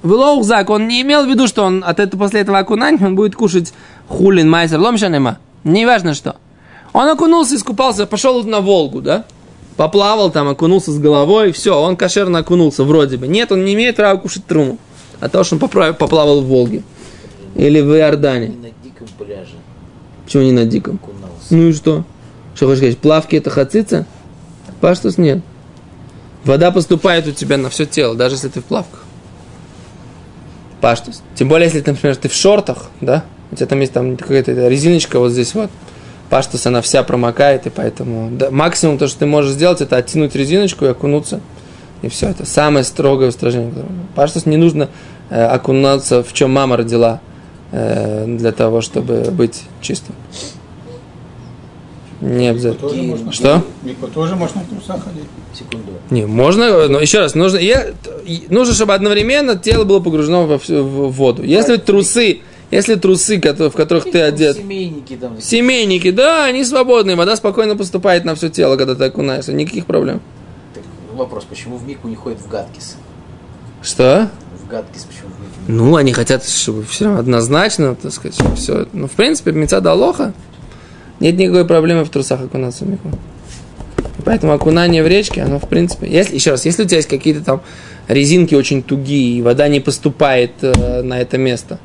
Велоухзак, 0.03 0.71
он 0.71 0.87
не 0.87 1.03
имел 1.03 1.25
в 1.25 1.29
виду, 1.29 1.47
что 1.49 1.65
он 1.65 1.83
от 1.85 1.99
этого, 2.01 2.23
после 2.23 2.41
этого 2.41 2.59
окунания 2.59 3.05
он 3.05 3.17
будет 3.17 3.35
кушать 3.35 3.73
хулин, 4.09 4.49
майсер, 4.49 4.79
ломшанема, 4.79 5.39
не 5.65 5.87
важно 5.87 6.15
что. 6.15 6.37
Он 6.93 7.09
окунулся, 7.09 7.57
искупался, 7.57 8.07
пошел 8.07 8.43
на 8.45 8.61
Волгу, 8.61 9.03
да, 9.03 9.25
поплавал 9.77 10.31
там, 10.31 10.49
окунулся 10.49 10.93
с 10.93 10.99
головой, 10.99 11.53
все, 11.53 11.79
он 11.81 11.97
кошерно 11.97 12.39
окунулся 12.41 12.85
вроде 12.85 13.17
бы. 13.17 13.27
Нет, 13.29 13.53
он 13.53 13.65
не 13.65 13.75
имеет 13.75 13.97
права 13.97 14.19
кушать 14.19 14.47
труму, 14.47 14.79
а 15.21 15.29
то, 15.29 15.43
что 15.45 15.57
он 15.57 15.61
поправ- 15.61 15.95
поплавал 15.95 16.41
в 16.43 16.47
Волге 16.47 16.83
или 17.57 17.81
в 17.81 17.93
Иордане. 17.97 18.49
не 18.49 18.57
на 18.57 18.71
диком 18.83 19.07
пляже 19.19 19.55
Почему 20.25 20.43
не 20.45 20.53
на 20.53 20.65
диком? 20.65 21.01
окунулся. 21.03 21.47
Ну 21.51 21.69
и 21.69 21.73
что? 21.73 22.05
Что 22.55 22.67
хочешь 22.67 22.79
сказать, 22.79 22.99
плавки 22.99 23.37
это 23.37 23.51
хацица? 23.51 24.07
Паштус 24.81 25.19
нет. 25.19 25.41
Вода 26.45 26.71
поступает 26.71 27.27
у 27.27 27.33
тебя 27.33 27.57
на 27.57 27.69
все 27.69 27.85
тело, 27.85 28.15
даже 28.15 28.37
если 28.37 28.49
ты 28.49 28.61
в 28.61 28.65
плавках. 28.65 29.05
Паштус. 30.81 31.23
Тем 31.35 31.49
более, 31.49 31.67
если, 31.67 31.83
например, 31.85 32.17
ты 32.17 32.29
в 32.29 32.35
шортах, 32.35 32.91
да, 33.01 33.25
у 33.51 33.57
тебя 33.57 33.67
там 33.67 33.81
есть 33.81 33.93
там 33.93 34.17
какая-то 34.17 34.53
резиночка 34.69 35.19
вот 35.19 35.31
здесь 35.31 35.55
вот, 35.55 35.71
паштус, 36.29 36.67
она 36.67 36.83
вся 36.83 37.03
промокает, 37.03 37.67
и 37.67 37.71
поэтому 37.71 38.31
да, 38.31 38.51
максимум 38.51 38.99
то, 38.99 39.09
что 39.09 39.21
ты 39.21 39.27
можешь 39.27 39.53
сделать, 39.53 39.81
это 39.81 39.97
оттянуть 39.97 40.35
резиночку 40.35 40.85
и 40.85 40.89
окунуться. 40.89 41.41
И 42.03 42.09
все, 42.09 42.29
это 42.29 42.47
самое 42.47 42.85
строгое 42.85 43.31
устражение. 43.31 43.73
Паштус 44.15 44.47
не 44.47 44.57
нужно 44.57 44.89
э, 45.31 45.43
окунаться, 45.45 46.23
в 46.23 46.33
чем 46.33 46.53
мама 46.53 46.77
родила, 46.77 47.21
э, 47.73 48.25
для 48.27 48.53
того, 48.53 48.81
чтобы 48.83 49.31
быть 49.33 49.63
чистым. 49.81 50.15
Не 52.21 52.49
обязательно. 52.49 52.89
Тоже 52.89 53.03
можно. 53.03 53.33
Что? 53.33 53.63
В 53.83 53.87
Микву 53.87 54.09
тоже 54.09 54.35
можно 54.35 54.61
в 54.63 54.69
трусах 54.69 55.05
ходить. 55.05 55.25
Секунду. 55.55 55.93
Не, 56.11 56.27
можно, 56.27 56.89
но 56.89 56.99
еще 57.01 57.21
раз, 57.21 57.35
нужно, 57.35 57.59
я- 57.59 57.89
нужно, 58.51 58.75
чтобы 58.75 58.95
одновременно 58.95 59.57
тело 59.57 59.85
было 59.85 60.01
погружено 60.01 60.47
во 60.47 60.59
всю- 60.59 60.83
в 60.83 61.11
воду. 61.13 61.43
Если 61.45 61.77
трусы, 61.77 62.41
если 62.71 62.97
трусы, 62.97 63.39
в 63.41 63.71
которых 63.71 64.11
ты 64.11 64.21
одет, 64.21 64.57
Семейники 64.57 65.17
там. 65.17 65.41
семейники, 65.41 66.11
да, 66.11 66.45
они 66.47 66.65
свободные, 66.65 67.17
вода 67.17 67.37
спокойно 67.37 67.77
поступает 67.77 68.25
на 68.25 68.35
все 68.35 68.49
тело, 68.49 68.77
когда 68.77 68.95
ты 68.95 69.05
окунаешься, 69.05 69.53
никаких 69.53 69.87
проблем. 69.87 70.21
Так, 70.75 70.83
вопрос, 71.15 71.45
почему 71.49 71.77
в 71.77 71.87
Мику 71.87 72.09
не 72.09 72.17
ходят 72.17 72.41
в 72.41 72.49
Гадкис? 72.49 72.97
Что? 73.83 74.29
В 74.65 74.69
Гадкис 74.69 75.05
почему 75.05 75.29
в 75.29 75.41
Мику 75.41 75.53
не 75.69 75.75
Ну, 75.75 75.97
они 75.97 76.13
хотят, 76.13 76.45
чтобы 76.47 76.85
все 76.85 77.05
равно 77.07 77.21
однозначно, 77.21 77.95
так 77.95 78.13
сказать, 78.13 78.37
все. 78.57 78.87
Ну, 78.93 79.07
в 79.07 79.13
принципе, 79.13 79.53
мецад 79.53 79.87
Алоха, 79.87 80.35
нет 81.21 81.37
никакой 81.37 81.65
проблемы 81.67 82.05
в 82.05 82.11
трусах 82.11 82.41
окунаться 82.43 82.85
в 82.85 82.89
мику. 82.89 83.11
Поэтому 84.25 84.53
окунание 84.53 85.03
в 85.03 85.07
речке, 85.07 85.43
оно, 85.43 85.59
в 85.59 85.69
принципе, 85.69 86.07
если, 86.09 86.35
еще 86.35 86.51
раз, 86.51 86.65
если 86.65 86.83
у 86.83 86.87
тебя 86.87 86.99
есть 86.99 87.09
какие-то 87.09 87.45
там 87.45 87.63
резинки 88.09 88.55
очень 88.55 88.83
тугие, 88.83 89.39
и 89.39 89.43
вода 89.43 89.69
не 89.69 89.81
поступает 89.81 90.53
э, 90.63 91.03
на 91.03 91.21
это 91.21 91.39
место, 91.39 91.79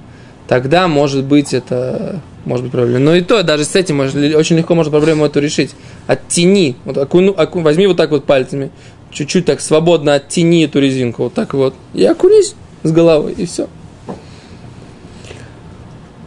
тогда, 0.48 0.88
может 0.88 1.24
быть, 1.24 1.54
это 1.54 2.22
может 2.46 2.64
быть 2.66 2.72
проблема. 2.72 3.00
Но 3.00 3.16
и 3.16 3.22
то, 3.22 3.42
даже 3.44 3.64
с 3.66 3.76
этим 3.76 3.98
можно- 3.98 4.38
очень 4.38 4.58
легко 4.58 4.76
можно 4.76 4.92
проблему 4.92 5.26
эту 5.26 5.40
решить. 5.40 5.72
Оттяни, 6.08 6.76
вот 6.86 6.98
окуну- 6.98 7.34
оку- 7.36 7.62
возьми 7.62 7.88
вот 7.88 7.98
так 7.98 8.12
вот 8.12 8.26
пальцами, 8.26 8.72
чуть-чуть 9.12 9.46
так 9.46 9.62
свободно 9.62 10.16
оттяни 10.16 10.66
эту 10.66 10.80
резинку, 10.80 11.24
вот 11.24 11.34
так 11.34 11.54
вот, 11.54 11.76
и 11.94 12.04
окунись 12.04 12.56
с 12.84 12.92
головой, 12.92 13.34
и 13.38 13.46
все. 13.46 13.68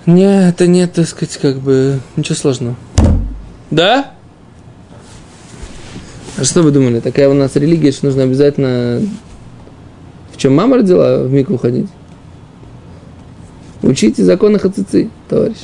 Не, 0.06 0.48
это 0.48 0.66
нет, 0.66 0.92
так 0.92 1.08
сказать, 1.08 1.36
как 1.36 1.58
бы, 1.58 2.00
ничего 2.16 2.36
сложного. 2.36 2.76
Да? 3.70 4.12
А 6.38 6.44
что 6.44 6.62
вы 6.62 6.70
думали, 6.70 7.00
такая 7.00 7.28
у 7.28 7.34
нас 7.34 7.56
религия, 7.56 7.92
что 7.92 8.06
нужно 8.06 8.24
обязательно... 8.24 9.02
В 10.32 10.36
чем 10.36 10.54
мама 10.54 10.76
родила 10.76 11.22
в 11.22 11.32
Мику 11.32 11.56
ходить? 11.56 11.88
Учите 13.82 14.22
законы 14.22 14.58
хацицы, 14.58 15.08
товарищ. 15.28 15.56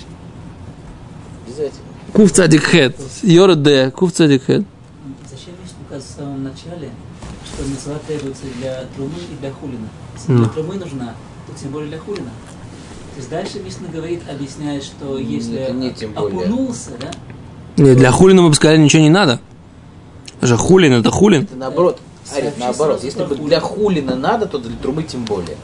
Обязательно. 1.46 1.82
Кув 2.14 2.32
цадик 2.32 2.64
хет. 2.64 2.96
Йора 3.22 3.54
цадик 3.54 4.44
хет. 4.44 4.64
Зачем 5.30 5.54
есть 5.62 5.74
указ 5.86 6.04
в 6.04 6.18
самом 6.18 6.44
начале, 6.44 6.88
что 7.44 7.68
мецва 7.68 7.94
требуется 8.06 8.44
для 8.58 8.84
трумы 8.96 9.12
и 9.30 9.40
для 9.40 9.50
хулина? 9.50 9.88
Если 10.14 10.32
Ну. 10.32 10.38
для 10.38 10.48
трумы 10.48 10.74
нужна, 10.76 11.14
то 11.46 11.60
тем 11.60 11.70
более 11.70 11.88
для 11.90 11.98
хулина. 11.98 12.30
То 13.14 13.18
есть 13.18 13.28
дальше 13.28 13.58
Мишна 13.62 13.88
говорит, 13.92 14.22
объясняет, 14.30 14.84
что 14.84 15.18
если 15.18 15.70
не 15.72 15.90
тем 15.92 16.12
более. 16.14 16.44
окунулся, 16.46 16.90
да, 16.98 17.10
Не, 17.76 17.94
для 17.94 18.10
хулина 18.10 18.42
мы 18.42 18.48
бы 18.50 18.54
сказали, 18.54 18.78
ничего 18.78 19.02
не 19.02 19.10
надо. 19.10 19.40
Же 20.40 20.56
хулин, 20.56 20.92
это 20.92 21.10
хулин. 21.10 21.42
Это 21.42 21.56
наоборот. 21.56 22.00
Сообщи 22.24 22.50
наоборот. 22.58 23.02
Если 23.02 23.24
бы 23.24 23.36
для 23.36 23.60
хулина 23.60 24.16
надо, 24.16 24.46
то 24.46 24.58
для 24.58 24.76
трумы 24.76 25.02
тем 25.04 25.24
более. 25.24 25.56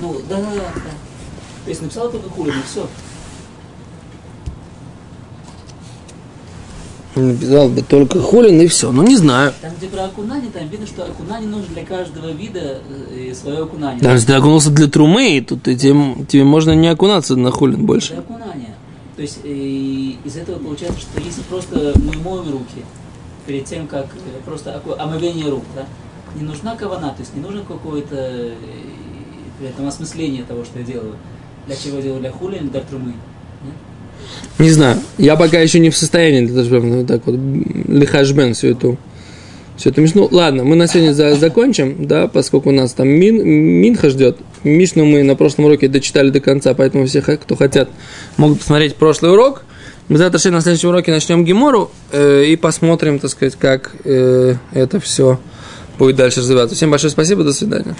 ну 0.00 0.20
да, 0.28 0.36
да, 0.36 0.42
да. 0.42 0.90
То 1.64 1.68
есть 1.68 1.82
написал 1.82 2.10
только 2.10 2.28
хулин, 2.30 2.54
и 2.58 2.62
все. 2.62 2.86
Написал 7.16 7.68
бы 7.68 7.82
только 7.82 8.20
хулин 8.20 8.60
и 8.60 8.66
все. 8.68 8.92
Ну, 8.92 9.02
не 9.02 9.16
знаю. 9.16 9.52
Там, 9.60 9.72
где 9.76 9.88
про 9.88 10.04
окунание, 10.04 10.50
там 10.50 10.68
видно, 10.68 10.86
что 10.86 11.04
окунание 11.04 11.48
нужно 11.48 11.74
для 11.74 11.84
каждого 11.84 12.30
вида 12.30 12.78
э, 13.10 13.34
свое 13.34 13.64
окунание. 13.64 14.00
Даже 14.00 14.16
если 14.16 14.26
ты 14.28 14.34
окунулся 14.34 14.70
для 14.70 14.86
трумы, 14.86 15.44
то 15.46 15.56
ты, 15.56 15.76
тебе, 15.76 16.24
тебе 16.26 16.44
можно 16.44 16.72
не 16.74 16.88
окунаться 16.88 17.36
на 17.36 17.50
хулин 17.50 17.84
больше. 17.84 18.12
Для 18.12 18.20
окунания. 18.20 18.69
То 19.20 19.24
есть 19.24 19.40
э, 19.44 19.48
из 20.24 20.38
этого 20.38 20.58
получается, 20.58 20.98
что 20.98 21.20
если 21.20 21.42
просто 21.42 21.92
мы 21.96 22.16
моем 22.22 22.50
руки 22.52 22.82
перед 23.46 23.66
тем, 23.66 23.86
как 23.86 24.06
э, 24.06 24.46
просто 24.46 24.82
омовение 24.98 25.50
рук, 25.50 25.62
да, 25.76 25.84
не 26.34 26.42
нужна 26.42 26.74
кавана, 26.74 27.10
то 27.10 27.20
есть 27.20 27.36
не 27.36 27.42
нужно 27.42 27.62
какое-то 27.68 28.16
э, 28.16 28.54
при 29.58 29.68
этом 29.68 29.86
осмысление 29.86 30.44
того, 30.44 30.64
что 30.64 30.78
я 30.78 30.86
делаю. 30.86 31.16
Для 31.66 31.76
чего 31.76 31.98
я 31.98 32.02
делаю, 32.04 32.20
для 32.20 32.30
хули 32.30 32.56
или 32.56 32.68
для 32.68 32.80
трумы? 32.80 33.12
Не 34.58 34.70
знаю. 34.70 34.98
Я 35.18 35.36
пока 35.36 35.60
еще 35.60 35.80
не 35.80 35.90
в 35.90 35.96
состоянии 35.98 36.46
для 36.46 36.54
того, 36.54 36.64
чтобы 36.64 36.86
ну, 36.86 37.06
так 37.06 37.26
вот 37.26 37.36
лихашбен 37.88 38.54
всю 38.54 38.68
эту 38.68 38.96
все 39.76 39.90
это 39.90 40.00
Мишну. 40.00 40.28
Ладно, 40.30 40.64
мы 40.64 40.76
на 40.76 40.86
сегодня 40.86 41.12
за- 41.12 41.36
закончим, 41.36 42.06
да, 42.06 42.26
поскольку 42.26 42.70
у 42.70 42.72
нас 42.72 42.94
там 42.94 43.08
мин, 43.08 43.46
Минха 43.46 44.08
ждет. 44.08 44.38
Мишну 44.64 45.04
мы 45.04 45.22
на 45.22 45.36
прошлом 45.36 45.66
уроке 45.66 45.88
дочитали 45.88 46.30
до 46.30 46.40
конца, 46.40 46.74
поэтому 46.74 47.06
все, 47.06 47.22
кто 47.22 47.56
хотят, 47.56 47.88
могут 48.36 48.58
посмотреть 48.58 48.96
прошлый 48.96 49.32
урок. 49.32 49.62
Мы 50.08 50.18
завтра 50.18 50.50
на 50.50 50.60
следующем 50.60 50.88
уроке 50.88 51.12
начнем 51.12 51.44
Гемору 51.44 51.90
э, 52.10 52.44
и 52.44 52.56
посмотрим, 52.56 53.18
так 53.18 53.30
сказать, 53.30 53.56
как 53.56 53.92
э, 54.04 54.56
это 54.72 54.98
все 55.00 55.38
будет 55.98 56.16
дальше 56.16 56.40
развиваться. 56.40 56.74
Всем 56.74 56.90
большое 56.90 57.10
спасибо, 57.10 57.44
до 57.44 57.52
свидания. 57.52 57.94